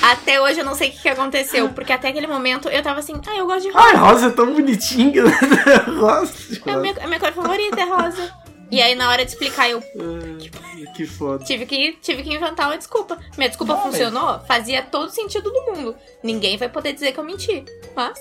[0.00, 1.68] Até hoje eu não sei o que, que aconteceu.
[1.68, 3.86] Porque até aquele momento eu tava assim, ah, eu gosto de rosa.
[3.86, 5.24] Ai, rosa é tão bonitinho.
[6.00, 6.32] rosa.
[6.66, 8.44] É a minha, a minha cor favorita, é rosa.
[8.70, 11.44] E aí, na hora de explicar, eu Ah, Que foda.
[11.44, 13.18] tive que, tive que inventar uma desculpa.
[13.36, 14.40] Minha desculpa Não, funcionou?
[14.48, 15.94] Fazia todo sentido do mundo.
[16.22, 17.64] Ninguém vai poder dizer que eu menti.
[17.94, 18.18] Mas.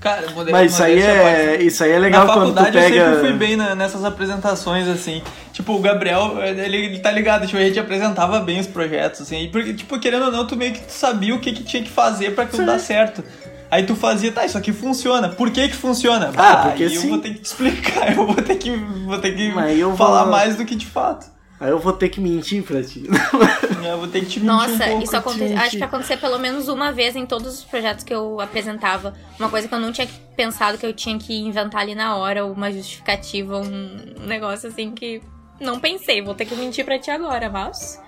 [0.00, 2.82] Cara, modéstia- Mas isso aí é, isso aí é legal na quando tu faculdade eu
[2.84, 3.04] pega.
[3.14, 5.22] sempre fui bem na- nessas apresentações, assim.
[5.52, 9.42] Tipo, o Gabriel, ele, ele tá ligado, tipo, a gente apresentava bem os projetos, assim.
[9.42, 11.82] e Porque, tipo, querendo ou não, tu meio que tu sabia o que, que tinha
[11.82, 13.22] que fazer pra aquilo dar certo.
[13.70, 15.28] Aí tu fazia, tá, isso aqui funciona.
[15.28, 16.32] Por que que funciona?
[16.36, 17.08] Ah, porque aí eu sim.
[17.10, 19.52] vou ter que te explicar, eu vou ter que, vou ter que
[19.96, 21.26] falar vou- mais do que de fato.
[21.60, 23.04] Aí eu vou ter que mentir pra ti.
[23.84, 25.04] Eu vou ter que te mentir Nossa, um pouco.
[25.04, 25.48] isso acontece.
[25.48, 25.58] gente.
[25.60, 29.12] Acho que aconteceu pelo menos uma vez em todos os projetos que eu apresentava.
[29.38, 32.46] Uma coisa que eu não tinha pensado que eu tinha que inventar ali na hora,
[32.46, 35.20] uma justificativa, um negócio assim que
[35.60, 36.22] não pensei.
[36.22, 38.00] Vou ter que mentir pra ti agora, mas.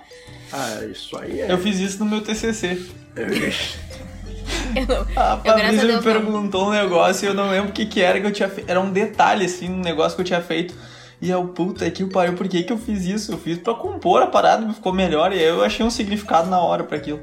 [0.51, 1.51] ah, isso aí é.
[1.51, 2.81] Eu fiz isso no meu TCC.
[4.75, 5.01] Eu não.
[5.15, 8.25] A Fabrícia me perguntou um negócio e eu não lembro o que, que era que
[8.25, 8.69] eu tinha feito.
[8.69, 10.73] Era um detalhe, assim, um negócio que eu tinha feito.
[11.21, 13.31] E eu, puta que pariu, por que, que eu fiz isso?
[13.31, 15.31] Eu fiz pra compor a parada, ficou melhor.
[15.31, 17.21] E aí eu achei um significado na hora pra aquilo.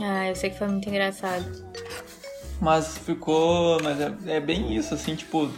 [0.00, 1.44] Ah, eu sei que foi muito engraçado.
[2.60, 3.80] Mas ficou.
[3.82, 5.50] Mas é, é bem isso, assim, tipo,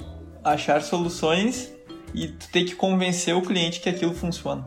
[0.43, 1.73] achar soluções
[2.15, 4.65] e tu ter que convencer o cliente que aquilo funciona.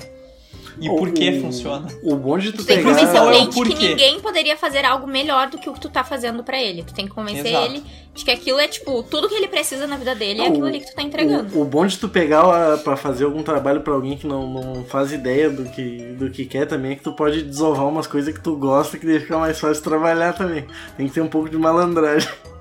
[0.79, 1.87] E por que O- funciona.
[2.03, 2.95] O bom de tu Tu tem que pegar.
[2.95, 5.73] convencer o Qual é o cliente que ninguém poderia fazer algo melhor do que o
[5.73, 6.83] que tu tá fazendo pra ele.
[6.83, 7.65] Tu tem que convencer Exato.
[7.65, 10.49] ele de que aquilo é, tipo, tudo que ele precisa na vida dele é Não,
[10.51, 11.55] aquilo ali que tu tá entregando.
[11.57, 12.41] O, o bom de tu pegar
[12.73, 16.29] a- pra fazer algum trabalho pra alguém que não, não faz ideia do que, do
[16.29, 19.21] que quer também é que tu pode desovar umas coisas que tu gosta que deixa
[19.21, 20.65] ficar mais fácil trabalhar também.
[20.95, 22.29] Tem que ter um pouco de malandragem.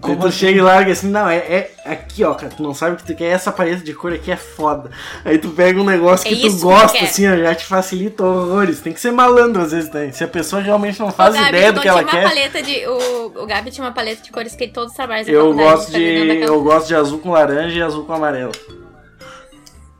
[0.00, 0.38] Como tu assim?
[0.38, 3.04] chega e larga assim, não, é, é aqui ó, cara, tu não sabe o que
[3.04, 4.90] tu quer, essa paleta de cor aqui é foda.
[5.24, 7.04] Aí tu pega um negócio É que tu que gosta, quer.
[7.04, 8.80] assim, ó, já te facilita horrores.
[8.80, 10.12] Tem que ser malandro às vezes também.
[10.12, 12.22] Se a pessoa realmente não faz Gabi, ideia do que ela quer.
[12.22, 12.86] paleta de.
[12.86, 16.42] O, o Gabi tinha uma paleta de cores que todos os trabalhos Eu gosto de.
[16.42, 18.52] Eu gosto de azul com laranja e azul com amarelo.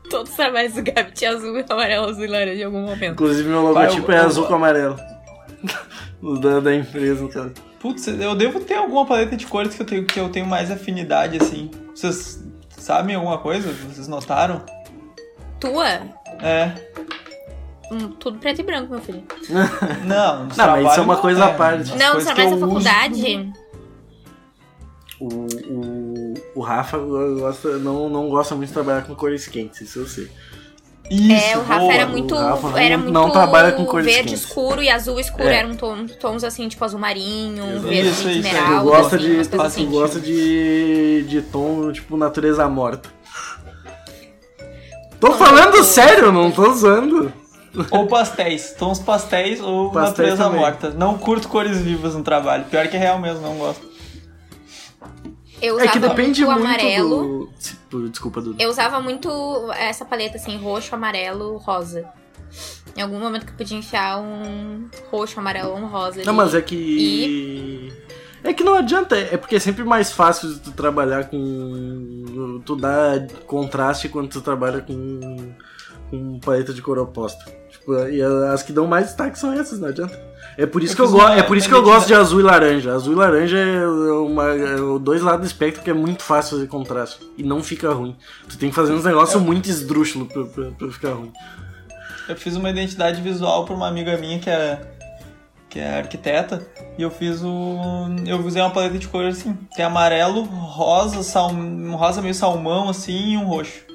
[0.09, 3.13] Todos os trabalhos do Gabi tinha azul, amarelo, azul e laranja em algum momento.
[3.13, 4.95] Inclusive meu logotipo eu- é eu- azul com amarelo.
[6.41, 7.51] Da, da empresa, caso.
[7.79, 10.69] Putz, eu devo ter alguma paleta de cores que eu tenho, que eu tenho mais
[10.69, 11.71] afinidade, assim.
[11.95, 13.71] Vocês sabem alguma coisa?
[13.71, 14.61] Vocês notaram?
[15.59, 15.87] Tua?
[16.41, 16.73] É.
[17.91, 19.23] Hum, tudo preto e branco, meu filho.
[20.05, 21.91] Não, Não, mas isso é uma coisa à parte.
[21.93, 23.53] As não, nos trabalhos da eu uso- faculdade.
[25.19, 29.99] O, o, o Rafa gosta, não, não gosta muito de trabalhar com cores quentes, isso
[29.99, 30.31] eu sei.
[31.09, 31.93] Isso, é, o Rafa boa.
[31.93, 32.35] era muito.
[32.35, 34.43] Rafa não- era não muito trabalha com cores verde quentes.
[34.45, 35.47] escuro e azul escuro.
[35.49, 35.55] É.
[35.57, 37.79] Eram tons, tons assim, tipo azul marinho, Exato.
[37.87, 38.33] verde Isso, isso, é.
[38.33, 38.83] Tu esmeralda.
[38.91, 39.85] gosta assim, de, tu, tu assim.
[39.89, 43.09] gosta de, de tom, tipo, natureza morta.
[45.19, 47.33] Tô falando sério, não tô usando.
[47.91, 48.73] Ou pastéis.
[48.77, 50.59] Tons pastéis ou Pastéis natureza também.
[50.59, 50.89] morta.
[50.91, 52.65] Não curto cores vivas no trabalho.
[52.65, 53.88] Pior que é real mesmo, não gosto.
[55.61, 57.49] Eu É usava que depende muito muito amarelo.
[57.89, 58.09] do...
[58.09, 58.61] Desculpa, Dudu.
[58.61, 59.29] Eu usava muito
[59.73, 62.07] essa paleta assim, roxo, amarelo, rosa.
[62.95, 66.21] Em algum momento que eu podia enfiar um roxo, amarelo ou um rosa.
[66.23, 66.37] Não, ali.
[66.37, 67.93] mas é que...
[68.43, 72.61] É que não adianta, é porque é sempre mais fácil tu trabalhar com...
[72.65, 75.53] Tu dá contraste quando tu trabalha com,
[76.09, 77.43] com paleta de cor oposta.
[77.69, 80.19] Tipo, e as que dão mais destaque são essas, não adianta.
[80.57, 82.39] É por isso Eu que eu, go é por isso que eu gosto de azul
[82.39, 82.93] e laranja.
[82.93, 86.57] Azul e laranja é, uma, é o dois lados do espectro que é muito fácil
[86.57, 87.19] fazer contraste.
[87.37, 88.15] E não fica ruim.
[88.47, 91.31] Tu tem que fazer uns negócios muito esdrúxulos pra, pra, pra ficar ruim.
[92.27, 94.81] Eu fiz uma identidade visual pra uma amiga minha que é,
[95.69, 96.67] que é arquiteta.
[96.97, 98.07] E eu fiz o.
[98.25, 99.57] Eu usei uma paleta de cor assim.
[99.75, 103.88] Tem amarelo, rosa, sal, um rosa meio salmão assim e um roxo.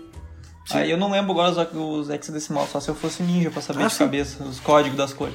[0.70, 3.84] Aí eu não lembro agora os, os hexadecimal, só se eu fosse ninja pra saber
[3.84, 3.98] Ah, de sim.
[3.98, 5.34] cabeça, os códigos das cores.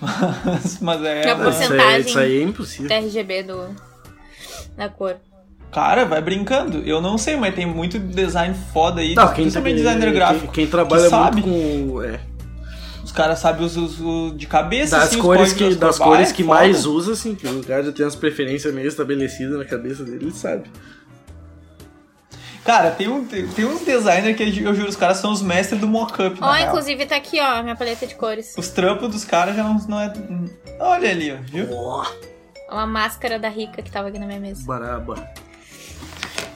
[0.00, 1.34] Mas, mas é.
[1.34, 2.00] Mas- Isso, é, Porcentagem.
[2.08, 2.96] isso aí é impossível.
[2.96, 3.74] RGB do,
[4.76, 5.16] da cor.
[5.72, 6.78] Cara, vai brincando.
[6.86, 9.14] Eu não sei, mas tem muito design foda aí.
[9.16, 10.44] Não, quem, quem- designer gráfico.
[10.46, 11.42] Quem, quem trabalha que sabe.
[11.42, 12.02] muito com.
[12.02, 12.20] é,
[13.04, 14.96] Os caras sabem os, os- os de cabeça.
[14.96, 16.30] das assim, cores que, das cores.
[16.30, 16.54] é que foda.
[16.60, 20.26] mais usa, assim, que o cara já tem as preferências meio estabelecidas na cabeça dele,
[20.26, 20.70] ele sabe.
[22.68, 25.80] Cara, tem, um, tem, tem uns designers que eu juro, os caras são os mestres
[25.80, 26.36] do mock-up.
[26.38, 26.68] Ó, real.
[26.68, 28.54] inclusive tá aqui, ó, minha paleta de cores.
[28.58, 30.12] Os trampos dos caras já não, não é.
[30.78, 31.66] Olha ali, ó, viu?
[31.72, 32.04] Ó,
[32.70, 34.66] Uma máscara da Rica que tava aqui na minha mesa.
[34.66, 35.14] baraba.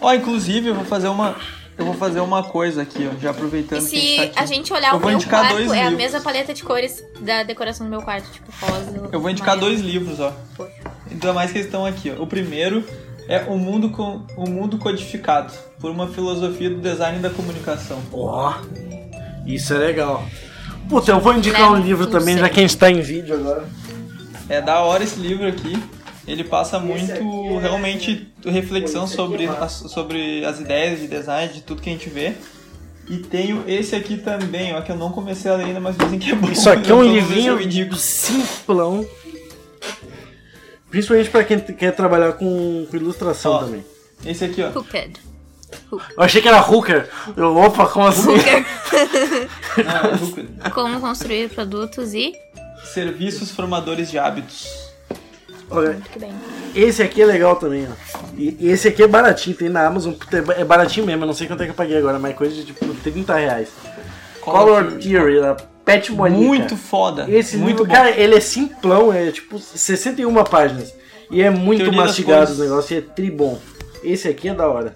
[0.02, 1.34] Ó, inclusive, eu vou fazer uma.
[1.78, 4.22] Eu vou fazer uma coisa aqui, ó, já aproveitando E que a se gente tá
[4.24, 4.38] aqui.
[4.38, 5.92] a gente olhar Eu o meu quarto, é a livros.
[5.96, 9.08] mesma paleta de cores da decoração do meu quarto, tipo rosa.
[9.10, 9.70] Eu vou indicar amarelo.
[9.74, 10.30] dois livros, ó.
[10.54, 10.74] Poxa.
[11.10, 12.22] Ainda mais que eles estão aqui, ó.
[12.22, 12.84] O primeiro
[13.26, 15.50] é O Mundo, com, o Mundo Codificado,
[15.82, 18.00] por uma filosofia do design da comunicação.
[18.12, 18.54] Ó,
[19.44, 20.24] isso é legal.
[20.88, 23.68] Puta, eu vou indicar um livro também, já que a gente tá em vídeo agora.
[24.48, 25.76] É da hora esse livro aqui.
[26.26, 31.90] Ele passa muito realmente reflexão sobre as, sobre as ideias de design, de tudo que
[31.90, 32.34] a gente vê.
[33.08, 36.20] E tenho esse aqui também, ó, que eu não comecei a ler ainda, mas dizem
[36.20, 36.48] que é bom.
[36.48, 37.58] Isso aqui é um livrinho
[37.96, 39.04] simplão.
[40.88, 43.58] Principalmente pra quem quer trabalhar com, com ilustração Ó.
[43.64, 43.84] também.
[44.24, 44.70] Esse aqui, ó.
[45.90, 47.08] Eu achei que era hooker.
[47.36, 48.30] Eu, opa, como assim?
[48.30, 48.64] Hooker.
[49.84, 50.48] Não, é Hooked.
[50.74, 52.32] Como construir produtos e.
[52.92, 54.66] Serviços formadores de hábitos.
[55.70, 56.32] Olha, Muito bem.
[56.74, 58.18] esse aqui é legal também, ó.
[58.36, 60.12] E esse aqui é baratinho, tem na Amazon.
[60.30, 62.34] É ba- baratinho mesmo, eu não sei quanto é que eu paguei agora, mas é
[62.34, 63.68] coisa de tipo 30 reais.
[64.42, 65.54] Color Theory, da
[65.84, 66.40] Pet Monica.
[66.42, 67.24] Muito foda.
[67.30, 67.92] Esse muito livro, bom.
[67.94, 70.92] cara, ele é simplão, é tipo 61 páginas.
[71.30, 73.58] E é muito Teoria mastigado o negócio, e é tribom.
[74.04, 74.92] Esse aqui é da hora.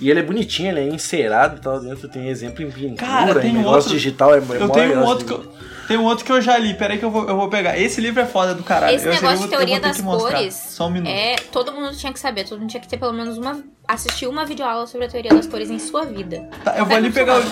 [0.00, 3.40] E ele é bonitinho, ele é encerado e tal, dentro tem exemplo em pintura, Cara,
[3.40, 5.52] tem em um negócio outro- digital, é, é Eu tenho um legal outro que eu,
[5.88, 7.78] tem um outro que eu já li, peraí que eu vou, eu vou pegar.
[7.78, 8.94] Esse livro é foda do caralho.
[8.94, 11.08] Esse eu, negócio de vou- teoria vou das cores Só um minuto.
[11.08, 11.36] é.
[11.50, 13.62] Todo mundo tinha que saber, todo mundo tinha que ter pelo menos uma.
[13.88, 16.46] assistir uma videoaula sobre a teoria das cores em sua vida.
[16.62, 17.42] Tá, eu vou Vai ali pegar o,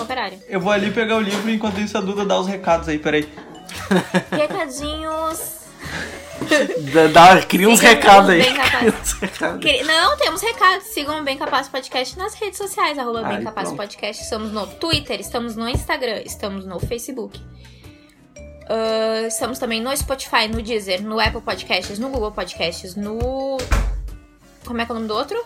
[0.47, 3.27] eu vou ali pegar o livro enquanto isso a Duda dá os recados aí, peraí.
[4.31, 5.64] Recadinhos.
[6.93, 8.43] Dá, dá- cria uns recados aí.
[9.61, 10.85] Que- Não, temos recados.
[10.87, 13.77] Sigam o Bem Capaz Podcast nas redes sociais, arroba Ai, Bem Capaz pronto.
[13.81, 14.21] Podcast.
[14.23, 17.41] Estamos no Twitter, estamos no Instagram, estamos no Facebook.
[18.69, 23.57] Ah, estamos também no Spotify, no Deezer, no Apple Podcasts, no Google Podcasts, no.
[24.65, 25.41] Como é que é o nome do outro?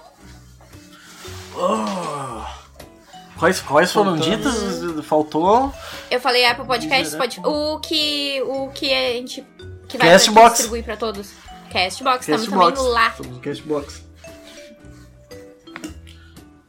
[1.55, 2.59] Oh.
[3.37, 4.55] Quais, quais foram ditas?
[5.05, 5.73] Faltou.
[6.11, 7.41] Eu falei Apple Podcasts, Spotify.
[7.47, 9.45] O que, o que a gente.
[9.89, 10.41] Que vai Castbox.
[10.41, 11.31] pra distribuir pra todos.
[11.71, 12.93] Castbox, estamos também Castbox.
[12.93, 13.07] lá.
[13.09, 14.09] Estamos no Castbox.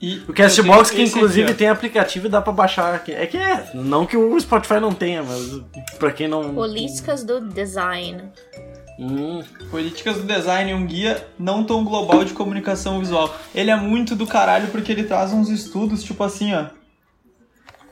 [0.03, 2.95] E O Castbox, que inclusive aqui, tem aplicativo e dá pra baixar.
[2.95, 3.13] aqui.
[3.13, 5.61] É que é, não que o Spotify não tenha, mas
[5.99, 6.55] pra quem não.
[6.55, 8.33] Políticas do Design.
[8.99, 13.35] Hum, Políticas do Design, um guia não tão global de comunicação visual.
[13.55, 16.67] Ele é muito do caralho porque ele traz uns estudos, tipo assim, ó.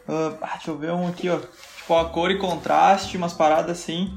[0.08, 1.38] Ah, deixa eu ver um aqui, ó.
[1.78, 4.16] Tipo, a cor e contraste, umas paradas assim.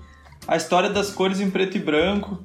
[0.51, 2.39] A história das cores em preto e branco.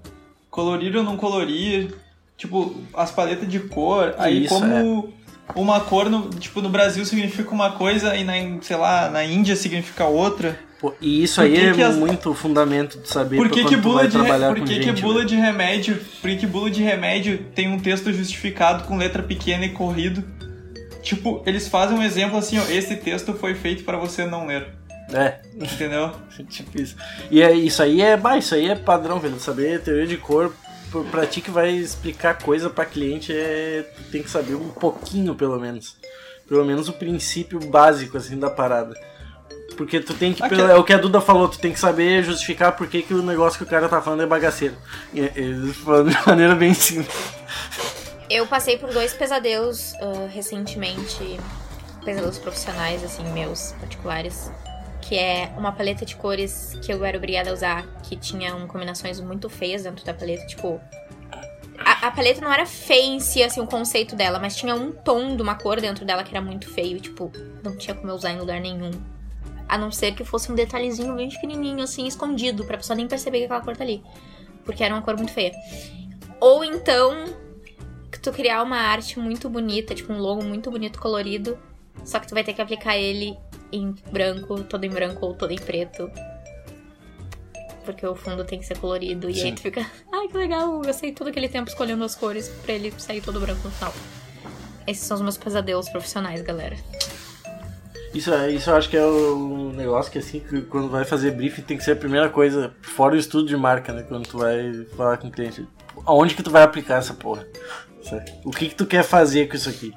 [0.51, 1.95] Colorir ou não colorir.
[2.37, 4.15] Tipo, as paletas de cor.
[4.19, 5.13] Aí Isso, como
[5.55, 9.57] uma cor, no, tipo, no Brasil significa uma coisa e na, sei lá, na Índia
[9.57, 10.59] significa outra.
[10.81, 13.77] pô, e isso aí que é que as- muito fundamento de saber Por que, que
[13.77, 14.93] bula, de, re- trabalhar por com que, gente.
[14.95, 15.27] que bula velho.
[15.29, 15.97] de remédio?
[16.21, 20.23] Por que, que bula de remédio tem um texto justificado com letra pequena e corrido?
[21.03, 24.67] tipo, eles fazem um exemplo assim, ó, esse texto foi feito pra você não ler.
[25.13, 26.13] É, Entendeu?
[26.49, 26.97] tipo isso.
[27.31, 29.39] E é, isso aí é, bah, isso aí é padrão, velho.
[29.39, 30.53] Saber teoria de cor,
[31.11, 35.35] pra ti que vai explicar coisa pra cliente, é, tu tem que saber um pouquinho,
[35.35, 35.97] pelo menos.
[36.49, 38.95] Pelo menos o princípio básico, assim, da parada.
[39.77, 42.23] Porque tu tem que, Aqui- é o que a Duda falou, tu tem que saber
[42.25, 44.75] justificar por que, que o negócio que o cara tá falando é bagaceiro.
[45.13, 47.15] E, e, falando de maneira bem simples.
[48.31, 51.39] Eu passei por dois pesadelos ah, recentemente,
[52.05, 54.51] pesadelos profissionais, assim, meus particulares,
[55.07, 58.67] que é uma paleta de cores que eu era obrigada a usar, que tinha um,
[58.67, 60.81] combinações muito feias dentro da paleta, tipo.
[61.79, 64.91] A, a paleta não era feia em si, assim, o conceito dela, mas tinha um
[64.91, 67.31] tom de uma cor dentro dela que era muito feio, tipo,
[67.63, 68.91] não tinha como eu usar em lugar nenhum.
[69.69, 73.39] A não ser que fosse um detalhezinho bem pequenininho, assim, escondido, pra pessoa nem perceber
[73.39, 74.03] que aquela cor tá ali.
[74.65, 75.53] Porque era uma cor muito feia.
[76.41, 77.27] Ou então,
[78.11, 81.57] que tu criar uma arte muito bonita, tipo um logo muito bonito, colorido,
[82.05, 83.37] só que tu vai ter que aplicar ele
[83.73, 86.11] em branco, todo em branco ou todo em preto.
[87.85, 89.29] Porque o fundo tem que ser colorido.
[89.31, 89.55] E aí Sim.
[89.55, 89.81] tu fica,
[90.13, 93.39] ai que legal, eu gastei todo aquele tempo escolhendo as cores pra ele sair todo
[93.41, 93.95] branco no final.
[94.87, 96.77] Esses são os meus pesadelos profissionais, galera.
[98.15, 101.33] Isso, é- isso eu acho que é o negócio que assim, que quando vai fazer
[101.33, 104.03] briefing tem que ser a primeira coisa, fora o estudo de marca, né?
[104.09, 105.67] Quando tu vai falar com o cliente.
[106.05, 107.47] Aonde que tu vai aplicar essa porra?
[108.45, 109.93] O que que tu quer fazer com isso aqui?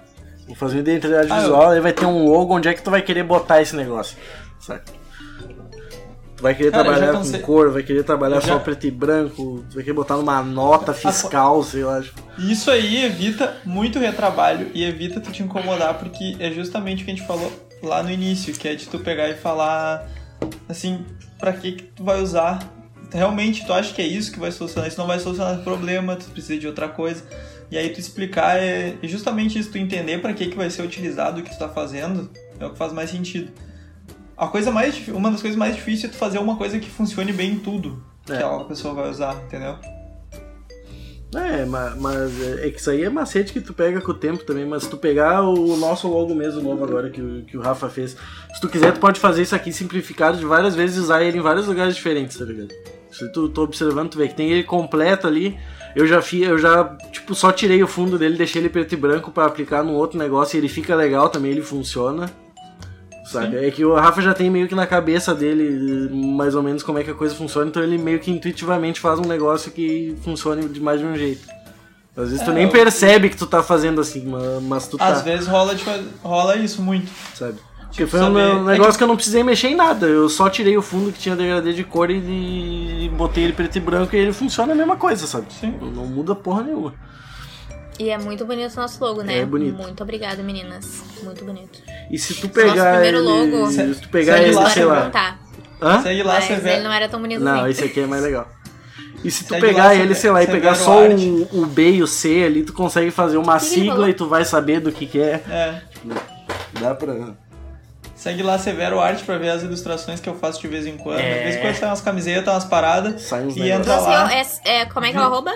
[0.49, 2.81] Vou fazer uma identidade Ah, eu- visual, aí vai ter um logo, onde é que
[2.81, 4.17] tu vai querer botar esse negócio?
[4.59, 4.81] Sabe?
[6.35, 8.47] Tu vai querer Cara, eu já trabalhar com cansei- cor, vai querer trabalhar Eu só
[8.47, 12.01] já- preto e branco, tu vai querer botar numa nota fiscal, sei lá.
[12.01, 12.19] tipo.
[12.37, 17.11] Isso aí evita muito retrabalho e evita tu te incomodar, porque é justamente o que
[17.11, 17.51] a gente falou
[17.83, 20.07] lá no início, que é de tu pegar e falar
[20.67, 21.05] assim,
[21.37, 22.59] pra que que tu vai usar?
[23.11, 24.87] Realmente tu acha que é isso que vai solucionar?
[24.87, 27.23] Isso não vai solucionar o problema, tu precisa de outra coisa.
[27.71, 31.39] E aí tu explicar é justamente isso, tu entender pra que que vai ser utilizado
[31.39, 33.51] o que tu tá fazendo, é o que faz mais sentido.
[34.35, 37.31] A coisa mais, uma das coisas mais difíceis é tu fazer uma coisa que funcione
[37.33, 38.35] bem em tudo que É.
[38.37, 39.75] aquela pessoa vai usar, entendeu?
[41.35, 44.15] É, ma- mas é é que isso aí é macete que tu pega com o
[44.15, 47.55] tempo também, mas se tu pegar o nosso logo mesmo novo agora que o, que
[47.55, 48.17] o Rafa fez,
[48.55, 51.37] se tu quiser tu pode fazer isso aqui simplificado de várias vezes e usar ele
[51.37, 52.73] em vários lugares diferentes, tá ligado?
[53.11, 55.55] Se tu tô observando, tu vê que tem ele completo ali.
[55.99, 58.95] Eu já fi, eu já, tipo, só tirei o fundo dele, deixei ele preto e
[58.95, 62.29] branco pra aplicar num outro negócio e ele fica legal também, ele funciona.
[63.25, 63.57] Saca?
[63.63, 66.99] É que o Rafa já tem meio que na cabeça dele mais ou menos como
[66.99, 70.67] é que a coisa funciona, então ele meio que intuitivamente faz um negócio que funcione
[70.69, 71.45] de mais de um jeito.
[72.17, 74.97] Às vezes tu É, nem eu- percebe que tu tá fazendo assim, ma- mas tu
[74.97, 75.83] tá, Às vezes rola, de
[76.23, 77.09] rola isso muito.
[77.35, 77.55] sabe?
[77.89, 80.29] Porque Tipo, foi um saber- um negócio que eu não precisei mexer em nada, eu
[80.29, 82.15] só tirei o fundo que tinha degradê de cor e,
[83.05, 85.47] e botei ele preto e branco e ele funciona a mesma coisa, sabe?
[85.51, 85.73] Sim.
[85.81, 86.93] Não, não muda porra nenhuma.
[87.99, 89.39] E é muito bonito o nosso logo, né?
[89.39, 89.75] É bonito.
[89.75, 91.03] Muito obrigada, meninas.
[91.23, 91.79] Muito bonito.
[92.09, 93.27] E se tu Nosso pegar primeiro ele,
[93.57, 93.71] logo.
[93.71, 95.09] se tu pegar ele, lá, sei lá.
[95.09, 95.37] Tá.
[95.81, 96.01] Hã?
[96.03, 96.69] Segue lá, Mas você vê.
[96.73, 97.69] ele não era tão bonito Não, assim.
[97.71, 98.47] esse aqui é mais legal.
[99.23, 101.91] E se tu Segue pegar lá, ele, sei lá, e pegar só o, o B
[101.95, 104.91] e o C ali, tu consegue fazer uma que sigla e tu vai saber do
[104.93, 105.43] que que é.
[105.49, 105.81] É.
[106.79, 107.35] Dá pra...
[108.19, 111.19] Segue lá Severo Arte pra ver as ilustrações que eu faço de vez em quando.
[111.19, 111.37] É.
[111.37, 113.21] De vez em quando sai umas camisetas, umas paradas.
[113.21, 113.79] Sai uns E negócios.
[113.79, 114.23] entra Então, lá.
[114.41, 115.53] assim, é, é- como é que é o arroba?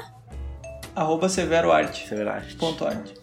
[0.95, 2.07] Arroba Severo Arte.
[2.09, 2.55] É verdade.
[2.55, 3.13] Ponto arte.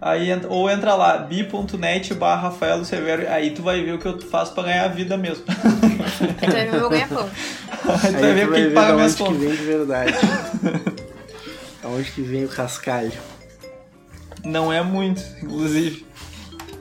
[0.00, 3.28] Aí, ou entra lá, bi.net barra Rafaelo Severo.
[3.28, 5.44] Aí tu vai ver o que eu faço pra ganhar a vida mesmo.
[6.40, 7.28] Então é o meu ganha-pão.
[7.28, 9.40] Aí tu Aí vai ver tu o vai que ver paga minhas onde que contas.
[9.42, 10.14] vem de verdade.
[11.82, 13.12] Aonde que vem o cascalho.
[14.44, 16.06] Não é muito, inclusive.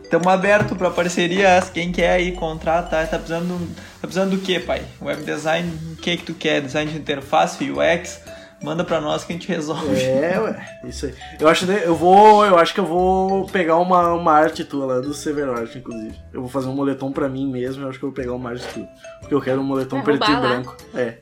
[0.10, 1.70] Estamos abertos para parcerias.
[1.70, 4.82] Quem quer aí contratar, tá precisando, tá precisando do que, pai?
[4.99, 6.64] Web design, o que que tu quer?
[6.64, 8.20] Design de interface, UX?
[8.64, 10.01] Manda pra nós que a gente resolve.
[10.01, 11.14] É, ué, isso aí.
[11.39, 14.88] Eu acho, que eu vou, eu acho que eu vou pegar uma, uma arte tua
[14.88, 16.16] lá do Severo Art, inclusive.
[16.34, 18.49] Eu vou fazer um moletom pra mim mesmo, eu acho que eu vou pegar uma
[18.49, 18.88] arte tua.
[19.20, 20.76] Porque eu quero um moletom Vai preto e branco.
[20.95, 21.20] É.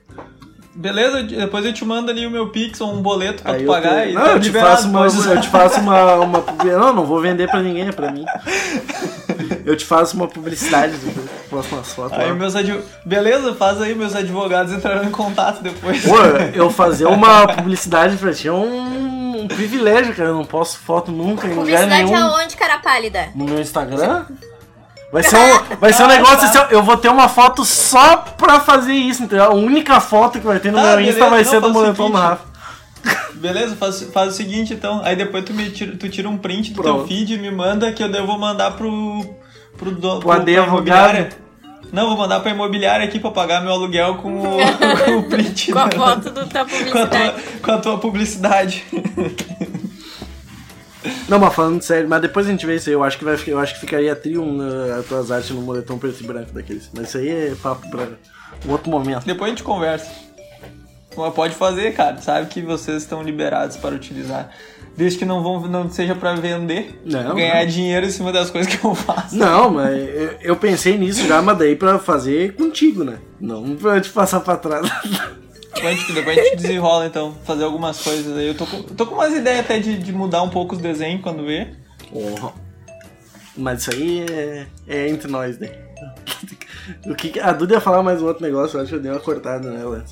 [0.77, 1.23] Beleza?
[1.23, 4.03] Depois eu te mando ali o meu Pix ou um boleto pra Aí tu pagar
[4.03, 7.03] te- e Não, tá eu te faço uma, eu te faço uma, uma Não, não
[7.03, 8.23] vou vender pra ninguém, é pra mim.
[9.65, 10.93] Eu te faço uma publicidade,
[11.49, 12.33] posto umas fotos Aí lá.
[12.33, 12.79] meus adv...
[13.05, 16.01] Beleza, faz aí, meus advogados entrarão em contato depois.
[16.03, 16.15] Pô,
[16.55, 20.29] eu fazer uma publicidade pra ti é um, um privilégio, cara.
[20.29, 22.15] Eu não posto foto nunca em lugar Publicidade nenhum.
[22.17, 23.27] aonde, cara pálida?
[23.35, 24.25] No meu Instagram?
[25.11, 28.59] Vai ser um, vai ser um negócio assim, eu vou ter uma foto só pra
[28.59, 29.45] fazer isso, entendeu?
[29.45, 31.69] A única foto que vai ter no Tá, meu beleza, Insta vai não, ser do
[31.69, 32.17] moletom do.
[32.17, 32.45] Rafa.
[33.35, 35.01] Beleza, faz, faz o seguinte então.
[35.03, 36.97] Aí depois tu, me tira, tu tira um print do Pronto.
[36.99, 39.23] teu feed e me manda que eu vou mandar pro.
[39.77, 41.29] pro, do, Pro pra imobiliária.
[41.91, 44.57] Não, vou mandar pra imobiliária aqui pra pagar meu aluguel com o,
[45.05, 45.71] com o print.
[45.71, 47.43] Com a foto do tua com a, tua, publicidade.
[47.61, 48.85] com a tua publicidade.
[51.27, 52.93] Não, mas falando sério, mas depois a gente vê isso aí.
[52.93, 55.97] Eu acho que, vai, eu acho que ficaria trio uh, as tuas artes no moletom
[55.97, 56.89] preto e branco daqueles.
[56.95, 58.07] Mas isso aí é papo pra
[58.65, 59.25] um outro momento.
[59.25, 60.09] Depois a gente conversa.
[61.15, 62.17] Mas pode fazer, cara.
[62.21, 64.51] Sabe que vocês estão liberados para utilizar.
[64.95, 67.67] Desde que não, vão, não seja pra vender, Não, ganhar não.
[67.67, 69.35] dinheiro em cima das coisas que eu faço.
[69.35, 73.19] Não, mas eu, eu pensei nisso já, mas daí pra fazer contigo, né?
[73.39, 74.89] Não pra te passar pra trás.
[75.77, 78.47] Depois a, gente, depois a gente desenrola, então, fazer algumas coisas aí.
[78.47, 81.21] Eu tô com, tô com umas ideias até de, de mudar um pouco os desenhos
[81.21, 81.75] quando vê.
[82.09, 82.53] Porra.
[83.55, 85.69] Mas isso aí é, é entre nós, né?
[87.05, 89.11] O que, a Duda ia falar mais um outro negócio, eu acho que eu dei
[89.11, 90.05] uma cortada nela.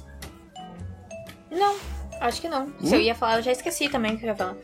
[1.51, 1.75] Não,
[2.19, 2.71] acho que não.
[2.83, 4.55] Se eu ia falar, eu já esqueci também o que eu ia falar.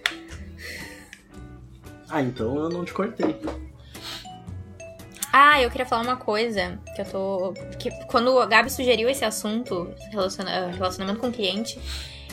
[2.09, 3.35] Ah, então eu não te cortei.
[5.33, 7.53] Ah, eu queria falar uma coisa que eu tô.
[7.79, 11.79] Que quando a Gabi sugeriu esse assunto, relaciona- relacionamento com o cliente,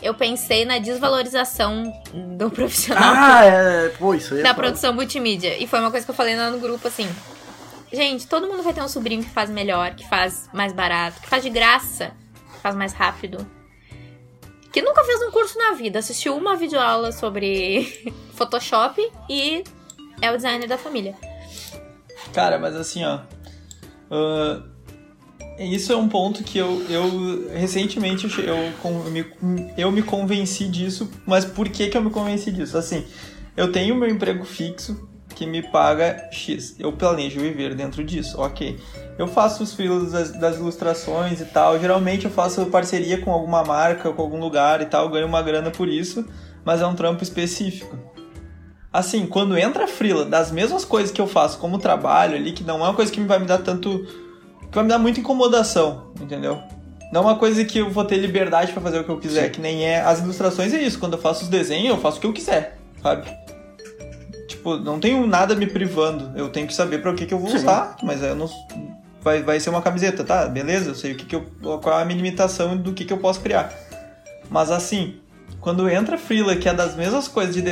[0.03, 1.93] eu pensei na desvalorização
[2.37, 3.89] do profissional Ah, é.
[3.91, 5.57] Pô, isso aí é da produção multimídia.
[5.63, 7.09] E foi uma coisa que eu falei lá no grupo assim.
[7.93, 11.29] Gente, todo mundo vai ter um sobrinho que faz melhor, que faz mais barato, que
[11.29, 12.11] faz de graça,
[12.55, 13.47] que faz mais rápido.
[14.73, 19.65] Que nunca fez um curso na vida, assistiu uma videoaula sobre Photoshop e
[20.21, 21.15] é o designer da família.
[22.33, 23.21] Cara, mas assim, ó.
[24.11, 24.63] ah,
[25.59, 29.27] isso é um ponto que eu, eu recentemente eu, eu me,
[29.77, 32.79] eu me convenci disso, mas por que, que eu me convenci disso?
[32.79, 33.05] Assim,
[33.57, 36.77] eu tenho meu emprego fixo que me paga X.
[36.79, 38.79] Eu planejo viver dentro disso, ok.
[39.19, 41.79] Eu faço os filos das, das ilustrações e tal.
[41.79, 45.71] Geralmente eu faço parceria com alguma marca, com algum lugar e tal, ganho uma grana
[45.71, 46.25] por isso,
[46.65, 47.97] mas é um trampo específico.
[48.99, 52.65] Assim, quando entra a frila das mesmas coisas que eu faço como trabalho ali, que
[52.65, 54.05] não é uma coisa que vai me dar tanto.
[54.61, 56.61] que vai me dar muita incomodação, entendeu?
[57.13, 59.53] Não é uma coisa que eu vou ter liberdade pra fazer o que eu quiser,
[59.53, 60.01] que nem é.
[60.01, 62.77] As ilustrações é isso, quando eu faço os desenhos, eu faço o que eu quiser,
[63.01, 63.31] sabe?
[64.49, 67.39] Tipo, não tenho nada me privando, eu tenho que saber pra o que, que eu
[67.39, 67.59] vou Sim.
[67.59, 68.51] usar, mas eu não.
[69.23, 70.47] Vai, vai ser uma camiseta, tá?
[70.47, 71.47] Beleza, eu sei o que, que eu.
[71.81, 73.73] qual é a minha limitação do que, que eu posso criar.
[74.51, 75.21] Mas assim,
[75.61, 77.63] quando entra freela que é das mesmas coisas de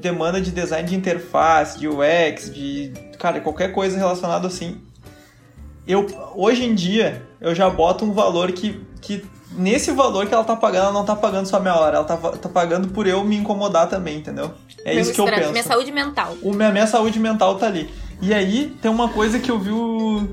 [0.00, 4.80] demanda de design de interface, de UX, de cara, qualquer coisa relacionada assim,
[5.86, 10.44] eu hoje em dia eu já boto um valor que, que nesse valor que ela
[10.44, 13.24] tá pagando, ela não tá pagando só minha hora, ela tá, tá pagando por eu
[13.24, 14.52] me incomodar também, entendeu?
[14.84, 15.52] É Meu isso que eu penso.
[15.52, 16.36] Minha saúde mental.
[16.42, 17.88] O minha, minha saúde mental tá ali.
[18.20, 20.28] E aí tem uma coisa que eu vi o.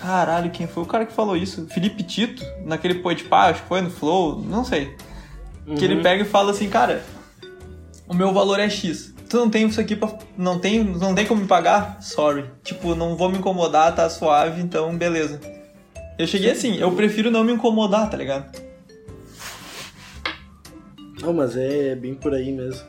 [0.00, 1.66] Caralho, quem foi o cara que falou isso?
[1.68, 4.96] Felipe Tito, naquele Podpah, acho que foi no Flow, não sei.
[5.78, 7.02] Que ele pega e fala assim, cara,
[8.08, 9.14] o meu valor é X.
[9.28, 10.18] Tu não tem isso aqui pra.
[10.36, 12.02] Não tem, não tem como me pagar?
[12.02, 12.50] Sorry.
[12.64, 15.40] Tipo, não vou me incomodar, tá suave, então beleza.
[16.18, 18.60] Eu cheguei assim, eu prefiro não me incomodar, tá ligado?
[21.22, 22.84] Não, mas é bem por aí mesmo.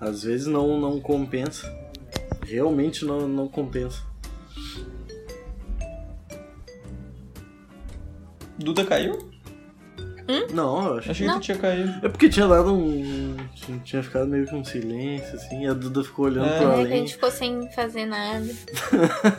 [0.00, 1.72] Às vezes não, não compensa.
[2.46, 4.02] Realmente não, não compensa.
[8.58, 9.33] Duda caiu?
[10.52, 11.10] Não, eu acho.
[11.10, 11.34] Achei Não.
[11.34, 11.92] que tu tinha caído.
[12.02, 13.36] É porque tinha dado um.
[13.54, 16.58] Tinha, tinha ficado meio que um silêncio, assim, e a Duda ficou olhando É.
[16.58, 18.46] pro É que a gente ficou sem fazer nada.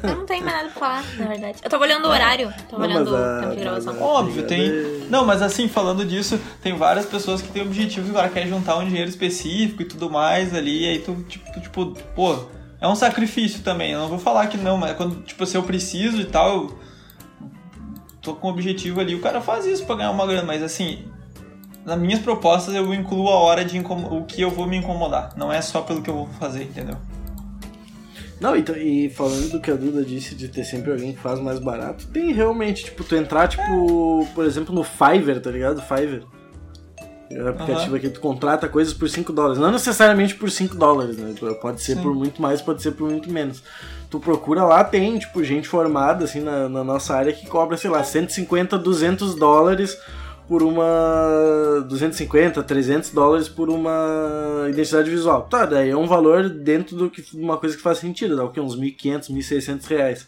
[0.04, 1.60] eu não tenho mais nada pra falar, na verdade.
[1.64, 3.94] Eu tava olhando o horário, tava Não, olhando mas o a- tempo de gravação.
[3.94, 4.72] mas a- Óbvio, tem.
[5.10, 8.78] Não, mas assim, falando disso, tem várias pessoas que têm objetivo e agora querem juntar
[8.78, 12.38] um dinheiro específico e tudo mais ali, e aí tu, tipo, tipo, pô,
[12.80, 13.92] é um sacrifício também.
[13.92, 16.80] Eu não vou falar que não, mas quando, tipo, se eu preciso e tal, eu
[18.26, 21.06] tô com um objetivo ali, o cara faz isso pra ganhar uma grana, mas assim.
[21.86, 25.34] Nas minhas propostas eu incluo a hora de o que eu vou me incomodar.
[25.38, 26.98] Não é só pelo que eu vou fazer, entendeu?
[28.42, 31.40] Não, então, e falando do que a Duda disse de ter sempre alguém que faz
[31.40, 35.82] mais barato, tem realmente, tipo, tu entrar, tipo, por exemplo, no Fiverr, tá ligado?
[35.82, 36.24] Fiverr.
[37.30, 37.96] É um aplicativo Aham.
[37.98, 39.58] aqui, tu contrata coisas por 5 dólares.
[39.58, 41.34] Não necessariamente por 5 dólares, né?
[41.62, 42.04] Pode ser Sim.
[42.04, 43.64] por muito mais, pode ser por muito menos.
[44.10, 47.90] Tu procura lá, tem, tipo, gente formada, assim, na, na nossa área que cobra, sei
[47.90, 49.98] lá, 150, 200 dólares
[50.48, 55.44] por uma 250, 300 dólares por uma identidade visual.
[55.44, 58.52] Tá, daí é um valor dentro do que uma coisa que faz sentido, dá o
[58.52, 60.28] que uns 1.500, 1.600 reais.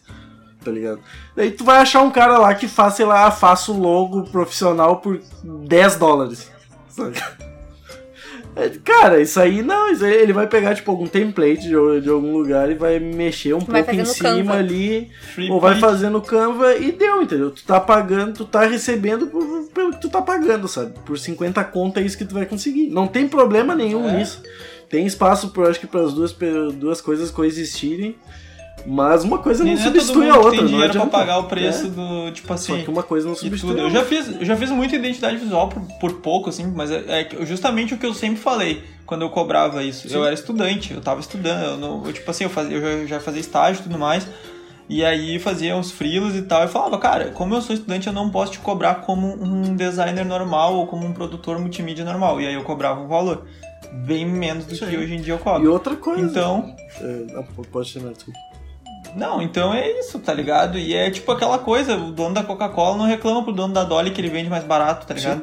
[0.64, 1.00] Tá ligado?
[1.36, 4.98] Daí tu vai achar um cara lá que faz, sei lá, faça o logo profissional
[4.98, 6.52] por 10 dólares.
[6.98, 7.38] Saca?
[8.56, 12.10] É, Cara, isso aí não, isso aí ele vai pegar tipo algum template de, de
[12.10, 14.54] algum lugar e vai mexer um Vai pouco em cima Canva.
[14.56, 17.52] ali, Free ou vai fazer no Canva e deu, entendeu?
[17.52, 20.94] Tu tá pagando, tu tá recebendo por- pelo que tu tá pagando, sabe?
[21.06, 22.90] Por 50 conto é isso que tu vai conseguir.
[22.90, 24.18] Não tem problema nenhum É.
[24.18, 24.42] nisso.
[24.90, 26.36] Tem espaço, por, acho que para as duas,
[26.74, 28.16] duas coisas coexistirem.
[28.86, 30.52] Mas uma coisa não E não é substitui a outra.
[30.52, 31.18] tem não dinheiro pra adianta.
[31.18, 31.90] pagar o preço É.
[31.90, 32.78] do, tipo assim...
[32.78, 33.82] Só que uma coisa não substitui tudo.
[33.82, 37.04] Eu já fiz, eu já fiz muita identidade visual por, por pouco, assim, mas é,
[37.40, 40.08] é justamente o que eu sempre falei quando eu cobrava isso.
[40.14, 43.16] Eu era estudante, eu tava estudando, eu não, eu, tipo assim, eu, fazia, eu já,
[43.16, 44.26] já fazia estágio e tudo mais,
[44.88, 48.14] e aí fazia uns freelas e tal, e falava, cara, como eu sou estudante, eu
[48.14, 52.40] não posso te cobrar como um designer normal ou como um produtor multimídia normal.
[52.40, 53.46] E aí eu cobrava um valor
[54.06, 55.72] bem menos do Isso que hoje em dia eu E cobro.
[55.74, 56.22] outra coisa.
[56.22, 58.40] Então, É, não, pode ser, desculpa.
[59.16, 60.78] Não, então é isso, tá ligado?
[60.78, 64.12] E é tipo aquela coisa, o dono da Coca-Cola não reclama pro dono da Dolly
[64.12, 65.42] que ele vende mais barato, tá ligado?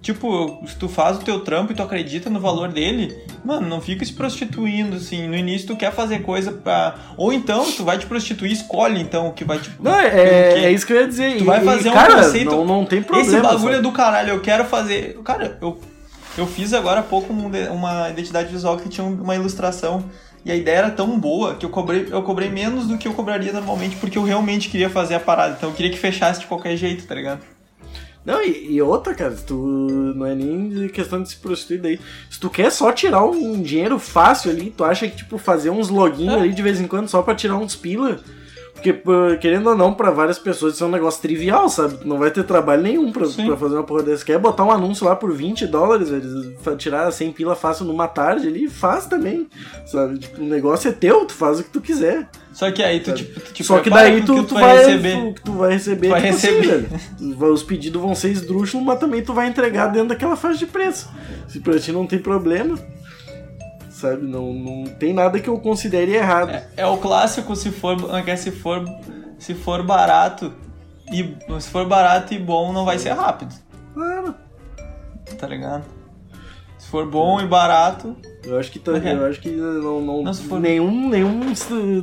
[0.00, 3.80] Tipo, se tu faz o teu trampo e tu acredita no valor dele, mano, não
[3.80, 5.26] fica se prostituindo, assim.
[5.26, 6.94] No início tu quer fazer coisa pra.
[7.16, 9.72] Ou então, tu vai te prostituir, escolhe então o que vai te.
[9.80, 11.38] Não, é, é isso que eu ia dizer.
[11.38, 13.28] Tu E- vai e, fazer um cara, conceito- Não, não tem problema.
[13.28, 15.18] Esse bagulho é do caralho, eu quero fazer.
[15.24, 15.76] Cara, eu,
[16.38, 20.04] eu fiz agora há pouco um uma identidade visual que tinha uma ilustração.
[20.44, 23.12] E a ideia era tão boa que eu cobrei, eu cobrei menos do que eu
[23.12, 25.54] cobraria normalmente, porque eu realmente queria fazer a parada.
[25.58, 27.40] Então eu queria que fechasse de qualquer jeito, tá ligado?
[28.24, 29.54] Não, e, e outra, cara, tu
[30.14, 32.00] não é nem questão de se prostituir daí.
[32.30, 35.88] Se tu quer só tirar um dinheiro fácil ali, tu acha que, tipo, fazer uns
[35.88, 36.34] login É.
[36.34, 38.20] ali de vez em quando só pra tirar uns pila.
[38.80, 39.02] Porque,
[39.40, 41.94] querendo ou não, pra várias pessoas isso é um negócio trivial, sabe?
[41.98, 44.24] Tu não vai ter trabalho nenhum pra, pra fazer uma porra dessa.
[44.24, 46.56] Quer botar um anúncio lá por 20 dólares, velho?
[46.76, 49.48] Tirar 100 pila fácil numa tarde ali, faz também,
[49.84, 50.18] sabe?
[50.18, 52.28] Tipo, o negócio é teu, tu faz o que tu quiser.
[52.52, 55.34] Só que aí tu, tipo, tu Só que daí tu, que tu, vai receber.
[55.34, 56.08] Tu, tu vai receber.
[56.08, 56.66] vai tipo assim, receber.
[56.88, 57.00] velho.
[57.18, 60.58] Tu vai- Os pedidos vão ser esdrúxulos, mas também tu vai entregar dentro daquela faixa
[60.58, 61.08] de preço.
[61.48, 62.76] Se pra ti não tem problema,
[63.98, 64.22] sabe?
[64.22, 66.50] Não, não tem nada que eu considere errado.
[66.50, 67.96] É, é o clássico se for,
[68.26, 68.84] é, se for
[69.38, 70.52] se for barato
[71.12, 73.54] e se for barato e bom não vai ser rápido,
[73.94, 74.34] Claro.
[75.38, 75.84] tá ligado?
[76.78, 79.12] Se for bom e barato, Eu acho que, tá, Ok.
[79.12, 81.52] eu acho que não, não, Não, for- nenhum, nenhum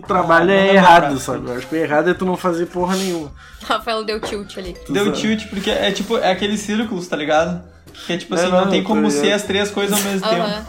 [0.06, 1.20] trabalho Não, não é é errado, barato.
[1.20, 1.50] sabe?
[1.50, 3.32] Eu acho que o errado é tu não fazer porra nenhuma.
[3.64, 4.74] Rafael deu tilt ali.
[4.86, 5.18] Tu deu sabe?
[5.18, 7.64] tilt porque é tipo é aqueles círculos, tá ligado?
[8.06, 10.04] Que é tipo É, assim, não, não, tem tô como ser as três coisas ao
[10.12, 10.66] mesmo tempo.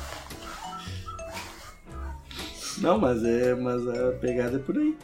[2.79, 3.55] Não, mas é.
[3.55, 4.97] Mas a pegada é por aí.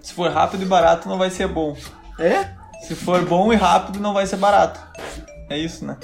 [0.00, 1.76] Se for rápido e barato não vai ser bom.
[2.18, 2.50] É?
[2.82, 4.80] Se for bom e rápido não vai ser barato.
[5.48, 5.96] É isso, né?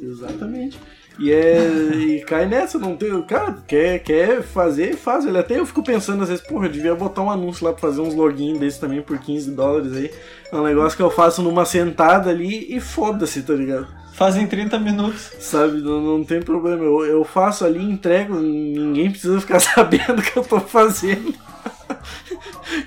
[0.00, 0.78] Exatamente.
[1.18, 3.20] E, é, e cai nessa, não tem.
[3.22, 5.26] Cara, quer, quer fazer, faz.
[5.26, 7.80] Ele até eu fico pensando às vezes, porra, eu devia botar um anúncio lá pra
[7.80, 10.10] fazer uns login desses também por 15 dólares aí.
[10.52, 13.88] É um negócio que eu faço numa sentada ali e foda-se, tá ligado?
[14.18, 15.30] Fazem 30 minutos.
[15.38, 16.82] Sabe, não, não tem problema.
[16.84, 21.32] Eu, eu faço ali, entrego, ninguém precisa ficar sabendo o que eu tô fazendo.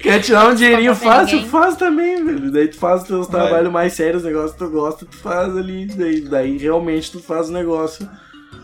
[0.01, 1.35] Quer tirar um dinheirinho fácil?
[1.37, 1.49] ninguém.
[1.49, 2.51] Faz também, velho.
[2.51, 3.41] Daí tu faz os teus Vai.
[3.47, 5.85] trabalhos mais sérios, os negócios que tu gosta, tu faz ali.
[5.85, 8.07] Daí, daí realmente tu faz um negócio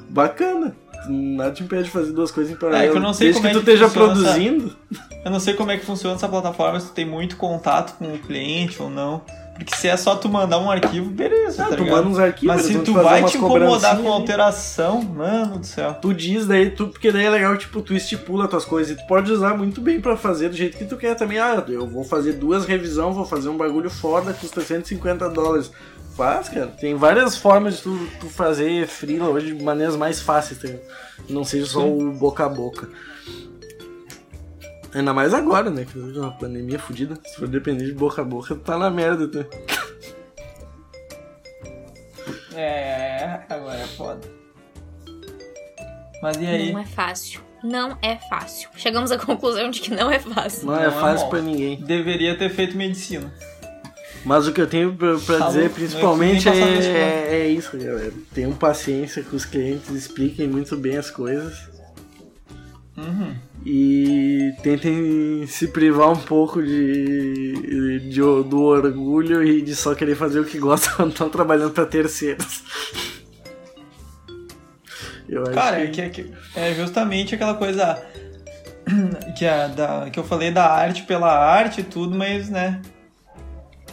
[0.09, 0.75] bacana.
[1.09, 2.83] Nada te impede de fazer duas coisas em paralelo.
[2.85, 4.75] É, que eu não sei Desde como que é tu que esteja funciona essa- produzindo.
[5.23, 8.13] Eu não sei como é que funciona essa plataforma, se tu tem muito contato com
[8.13, 9.21] o cliente ou não.
[9.57, 11.95] Porque se é só tu mandar um arquivo, beleza, Ah, tá tu ligado?
[11.97, 15.95] manda uns arquivos, Mas se tu vai te incomodar com alteração, mano do céu.
[16.01, 19.07] Tu diz daí, tu, porque daí é legal, tipo, tu estipula tuas coisas e tu
[19.07, 21.39] pode usar muito bem pra fazer do jeito que tu quer também.
[21.39, 25.71] Ah, eu vou fazer duas revisões, vou fazer um bagulho foda, custa 150 dólares.
[26.15, 26.67] Faz, cara.
[26.67, 30.67] Tem várias formas de tu, tu fazer freela hoje de maneiras mais fáceis, tá?
[31.29, 32.89] não seja só o boca a boca.
[34.97, 35.85] Ainda mais agora, né?
[35.85, 37.15] Que uma pandemia fodida.
[37.23, 39.45] Se for depender de boca a boca, tu tá na merda, tá?
[42.55, 44.27] É, agora é foda.
[46.23, 46.71] Mas e aí?
[46.73, 47.41] Não é fácil.
[47.63, 48.69] Não é fácil.
[48.75, 50.65] Chegamos à conclusão de que não é fácil.
[50.65, 51.29] Não, é Não é fácil bom.
[51.29, 51.75] pra ninguém.
[51.79, 53.31] Deveria ter feito medicina.
[54.25, 58.11] Mas o que eu tenho pra, pra dizer principalmente é é, é, é isso, galera.
[58.33, 61.69] Tenham paciência com os clientes, expliquem muito bem as coisas.
[62.97, 63.35] Uhum.
[63.65, 70.39] E tentem se privar um pouco de, de- do orgulho e de só querer fazer
[70.39, 72.63] o que gostam quando estão trabalhando pra terceiros.
[75.29, 76.09] Eu Cara, é, que...
[76.09, 78.01] que, que- é justamente aquela coisa
[79.37, 82.81] que, a, da, que eu falei da arte pela arte e tudo, mas, né?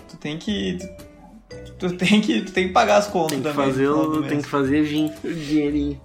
[0.09, 0.79] Tu tem que.
[0.79, 2.41] Tu, tu tem que.
[2.43, 3.67] Tu tem que pagar as contas tem que também.
[3.73, 6.01] fazer tem que fazer dinheirinho.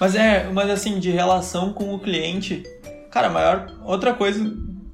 [0.00, 2.62] Mas é, mas assim, de relação com o cliente,
[3.10, 3.70] cara, a maior.
[3.84, 4.42] Outra coisa,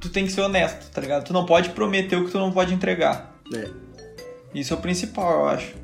[0.01, 1.25] tu tem que ser honesto, tá ligado?
[1.25, 3.33] Tu não pode prometer o que tu não pode entregar.
[3.55, 3.69] É.
[4.53, 5.75] Isso é o principal, eu acho.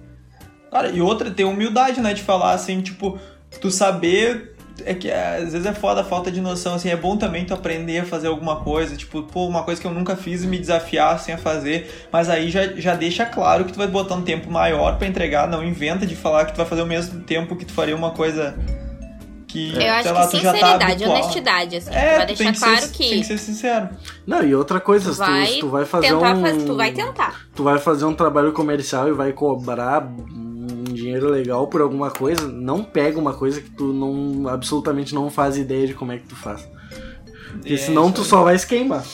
[0.73, 2.13] Cara, e outra, ter humildade, né?
[2.13, 3.17] De falar assim, tipo,
[3.61, 4.51] tu saber.
[4.85, 7.45] É que é, às vezes é foda a falta de noção, assim, é bom também
[7.45, 10.47] tu aprender a fazer alguma coisa, tipo, pô, uma coisa que eu nunca fiz e
[10.47, 14.15] me desafiar assim a fazer, mas aí já, já deixa claro que tu vai botar
[14.15, 17.21] um tempo maior pra entregar, não inventa de falar que tu vai fazer o mesmo
[17.21, 18.57] tempo que tu faria uma coisa
[19.53, 21.11] que, Eu acho lá, que tu tá sinceridade, habituado.
[21.11, 21.91] honestidade, assim.
[21.91, 23.89] É, tu vai tu deixar tem que, claro ser, que, tem que ser sincero.
[24.27, 26.21] Não, e outra coisa, tu se tu, vai, se tu vai fazer um.
[26.21, 27.41] faz- tu vai tentar.
[27.55, 32.47] tu vai fazer um trabalho comercial e vai cobrar um dinheiro legal por alguma coisa,
[32.49, 36.27] não pega uma coisa que tu não absolutamente não faz ideia de como é que
[36.29, 36.67] tu faz.
[37.53, 39.05] Porque É, senão tu só vai se queimar.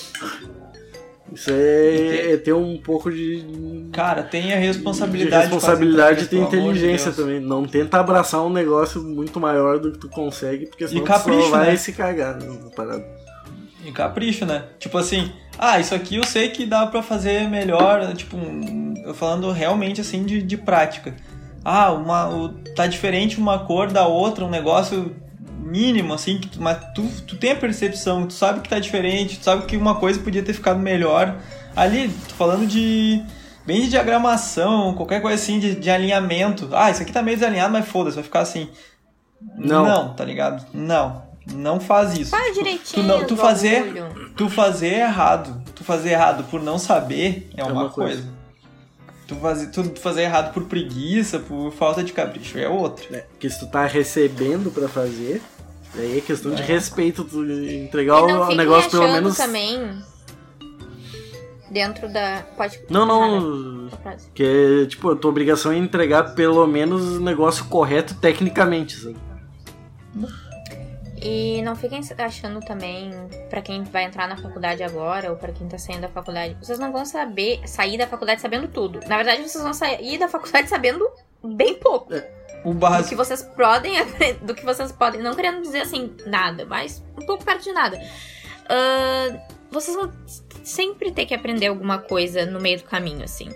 [1.32, 3.44] Isso é, é ter um pouco de,
[3.92, 5.46] Cara, tem a de responsabilidade.
[5.46, 7.16] de responsabilidade e de inteligência Deus.
[7.16, 7.40] também.
[7.40, 11.42] Não tenta abraçar um negócio muito maior do que tu consegue, porque senão tu capricho,
[11.42, 11.76] só vai né?
[11.76, 13.04] se cagar na parada.
[13.84, 14.64] E capricho, né?
[14.78, 19.14] Tipo assim, ah, isso aqui eu sei que dá pra fazer melhor, tipo, um- eu
[19.14, 21.14] falando realmente assim de, de prática.
[21.64, 25.14] Ah, uma, o- tá diferente uma cor da outra, um negócio
[25.68, 29.38] mínimo, assim, que tu- mas tu, tu tem a percepção, tu sabe que tá diferente,
[29.38, 31.36] tu sabe que uma coisa podia ter ficado melhor.
[31.76, 33.22] Ali, tô falando de.
[33.66, 36.70] Bem de diagramação, qualquer coisa assim, de, de alinhamento.
[36.72, 38.68] Ah, isso aqui tá meio desalinhado, mas foda-se, vai ficar assim.
[39.56, 39.84] Não.
[39.84, 40.64] Não, tá ligado?
[40.72, 41.22] Não.
[41.54, 42.30] Não faz isso.
[42.30, 43.06] Fala Tu, direitinho.
[43.06, 44.02] não, tu fazer,
[44.36, 48.22] tu fazer errado, tu fazer errado por não saber é uma, uma coisa.
[48.22, 48.38] coisa.
[49.26, 53.04] Tu fazer, tu fazer errado por preguiça, por falta de capricho é outra.
[53.16, 55.42] É, porque se tu tá recebendo pra fazer,
[55.94, 59.36] aí é questão de respeito, tu entregar o negócio pelo menos.
[59.36, 60.02] também
[61.70, 62.42] dentro da...
[62.56, 62.80] Pode...
[62.88, 63.90] Não, não.
[64.34, 69.16] Que tipo, a tua obrigação é entregar pelo menos o negócio correto tecnicamente, sabe?
[71.20, 73.12] E não fiquem achando também,
[73.50, 76.78] pra quem vai entrar na faculdade agora, ou pra quem tá saindo da faculdade, vocês
[76.78, 79.00] não vão saber sair da faculdade sabendo tudo.
[79.08, 81.04] Na verdade, vocês vão sair da faculdade sabendo
[81.42, 82.14] bem pouco.
[82.64, 83.08] O Do básico.
[83.10, 83.94] que vocês podem
[84.42, 85.22] do que vocês podem.
[85.22, 87.98] Não querendo dizer assim, nada, mas um pouco perto de nada.
[88.68, 89.36] Ahn,
[89.70, 90.10] vocês vão
[90.64, 93.48] sempre ter que aprender alguma coisa no meio do caminho, assim.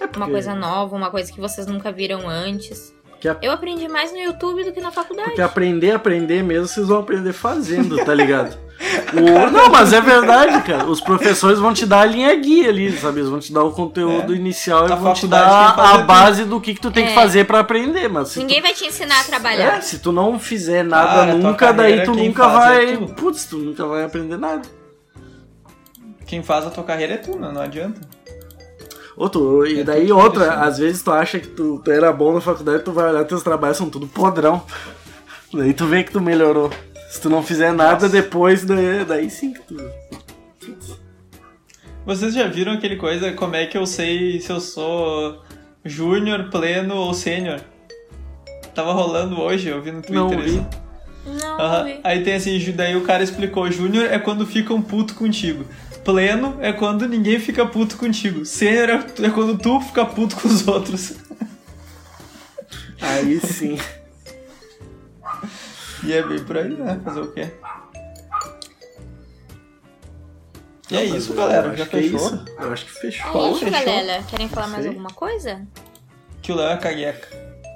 [0.00, 2.94] É porque, Uma coisa nova, uma coisa que vocês nunca viram antes.
[3.24, 5.28] A- Eu aprendi mais no YouTube do que na faculdade.
[5.28, 8.56] porque aprender, aprender mesmo, vocês vão aprender fazendo, tá ligado?
[9.12, 10.86] O- Não, mas é verdade, cara.
[10.86, 13.20] Os professores vão te dar a linha guia ali, sabe?
[13.20, 14.36] Eles vão te dar o conteúdo É.
[14.36, 17.14] inicial e vão te dar que a base do que, que tu tem que É.
[17.14, 19.76] fazer pra aprender, mas se tu Ninguém vai te ensinar a trabalhar.
[19.78, 23.06] É, se tu não fizer nada Cara, nunca, daí tu quem nunca faz é vai.
[23.06, 23.14] tu.
[23.14, 24.62] Putz, tu nunca vai aprender nada.
[26.26, 27.50] Quem faz a tua carreira é tu, né?
[27.52, 28.00] Não adianta.
[29.16, 30.68] Outro, e É daí outra, interessante.
[30.68, 33.42] às vezes tu acha que tu, tu era bom na faculdade, tu vai olhar teus
[33.42, 34.62] trabalhos, são tudo podrão.
[35.52, 36.70] Daí tu vê que tu melhorou.
[37.10, 38.08] Se tu não fizer nada Nossa.
[38.08, 39.76] depois, daí, daí sim que tu.
[42.06, 45.42] Vocês já viram aquele coisa, como é que eu sei se eu sou
[45.84, 47.60] júnior, pleno ou sênior?
[48.74, 50.50] Tava rolando hoje, eu vi no Twitter Não vi.
[50.50, 50.66] isso.
[51.26, 52.00] Não, vi.
[52.04, 55.66] Aí tem assim, daí o cara explicou, júnior é quando ficam puto contigo.
[56.04, 58.46] Pleno é quando ninguém fica puto contigo.
[58.46, 61.14] Sênior é é quando tu fica puto com os outros.
[63.02, 63.76] Aí sim.
[66.04, 67.00] E é bem por aí, né?
[67.04, 67.50] Fazer o quê?
[70.90, 71.76] E é isso, galera.
[71.76, 72.16] Já é fechou?
[72.18, 72.44] isso.
[72.58, 73.46] Eu acho que fechou.
[73.46, 73.84] É isso, fechou.
[73.84, 74.22] galera.
[74.28, 75.66] Querem falar mais alguma coisa?
[76.42, 77.28] Que o Léo é cagueca.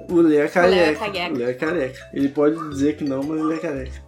[0.09, 0.75] O Léo é careca.
[0.75, 1.33] Léo é careca.
[1.33, 2.09] O Léo é careca.
[2.13, 4.05] Ele pode dizer que não, mas ele é careca.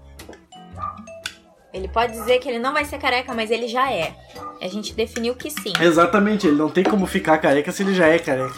[1.74, 4.14] Ele pode dizer que ele não vai ser careca, mas ele já é.
[4.62, 5.74] A gente definiu que sim.
[5.80, 8.56] Exatamente, ele não tem como ficar careca se ele já é careca.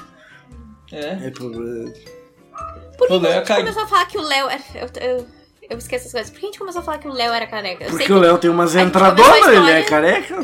[0.92, 1.28] É.
[1.28, 1.52] É por...
[2.98, 3.56] Por que, O que a é gente careca.
[3.56, 4.62] começou a falar que o Léo era...
[4.74, 5.28] Eu, eu,
[5.70, 6.30] eu esqueço as coisas.
[6.32, 7.84] Por que a gente começou a falar que o Léo era careca?
[7.86, 8.14] Eu Porque que...
[8.14, 10.36] o Léo tem umas entradoras, ele é careca.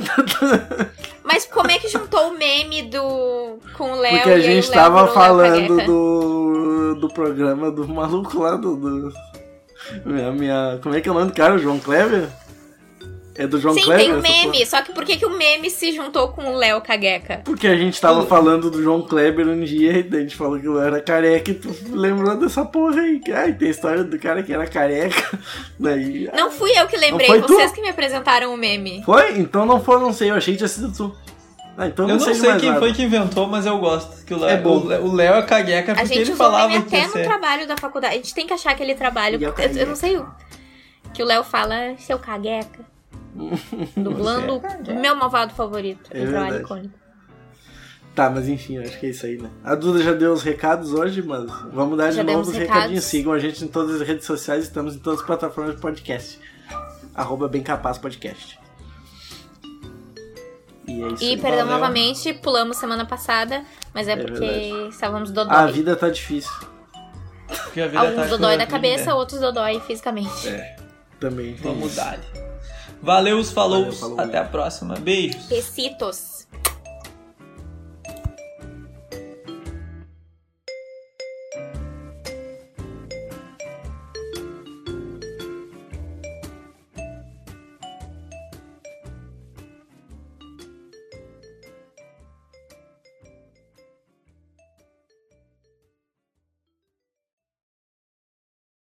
[1.24, 3.58] Mas como é que juntou o meme do...
[3.76, 8.76] com o Léo Porque a gente tava falando do, do programa do maluco lá do.
[8.76, 9.14] do-
[10.06, 11.56] minha, minha- como é que é o nome do cara?
[11.56, 12.28] O João Kleber?
[13.38, 14.06] É do João Sim, Kleber?
[14.06, 14.30] tem o porra?
[14.30, 14.66] meme.
[14.66, 17.42] Só que por que, que o meme se juntou com o Léo cagueca?
[17.44, 20.66] Porque a gente tava falando do João Kleber um dia e a gente falou que
[20.66, 23.22] ele era careca e tu lembrou dessa porra aí.
[23.34, 25.38] Ai, tem a história do cara que era careca.
[25.78, 26.30] Daí.
[26.34, 27.54] Não fui eu que lembrei, foi tu?
[27.56, 29.04] vocês que me apresentaram o meme.
[29.04, 29.38] Foi?
[29.38, 30.30] Então não foi, não sei.
[30.32, 31.14] Eu achei que tinha sido tu.
[31.78, 32.80] Ah, então Eu não, não sei, sei quem nada.
[32.80, 34.24] foi que inventou, mas eu gosto.
[34.26, 34.78] Que o Léo É bom.
[34.78, 37.12] o Léo- o é cagueca A porque gente ele o falava meme que até no
[37.12, 37.26] ser.
[37.26, 38.14] trabalho da faculdade.
[38.14, 39.36] A gente tem que achar aquele trabalho.
[39.44, 40.26] É o eu, eu não sei o.
[41.14, 42.95] Que o Léo fala seu cagueca.
[43.98, 46.10] Dublando o meu malvado favorito.
[46.12, 46.64] É trabalho verdade.
[46.64, 46.94] icônico.
[48.14, 49.50] Tá, mas enfim, acho que é isso aí, né?
[49.62, 52.76] A Duda já deu os recados hoje, mas vamos dar Já de novo os recados.
[52.76, 53.04] recadinhos.
[53.04, 56.40] Sigam a gente em todas as redes sociais, estamos em todas as plataformas de podcast.
[57.14, 58.58] Arroba Bem Capaz Podcast.
[60.88, 61.38] E é isso E aí.
[61.42, 61.74] perdão valeu.
[61.74, 64.90] novamente, pulamos semana passada, mas é, É porque verdade.
[64.90, 65.54] estávamos dodói.
[65.58, 66.54] A vida tá difícil.
[67.64, 69.16] Porque a vida Alguns tá dodói da cabeça, linda.
[69.16, 70.48] outros dodói fisicamente.
[70.48, 70.78] É,
[71.20, 71.54] também.
[71.56, 72.18] Vamos dar.
[73.06, 73.84] Valeu, falou.
[73.84, 74.20] Valeu, falou.
[74.20, 74.96] Até a próxima.
[74.96, 75.46] Beijos.
[75.46, 76.35] Besitos.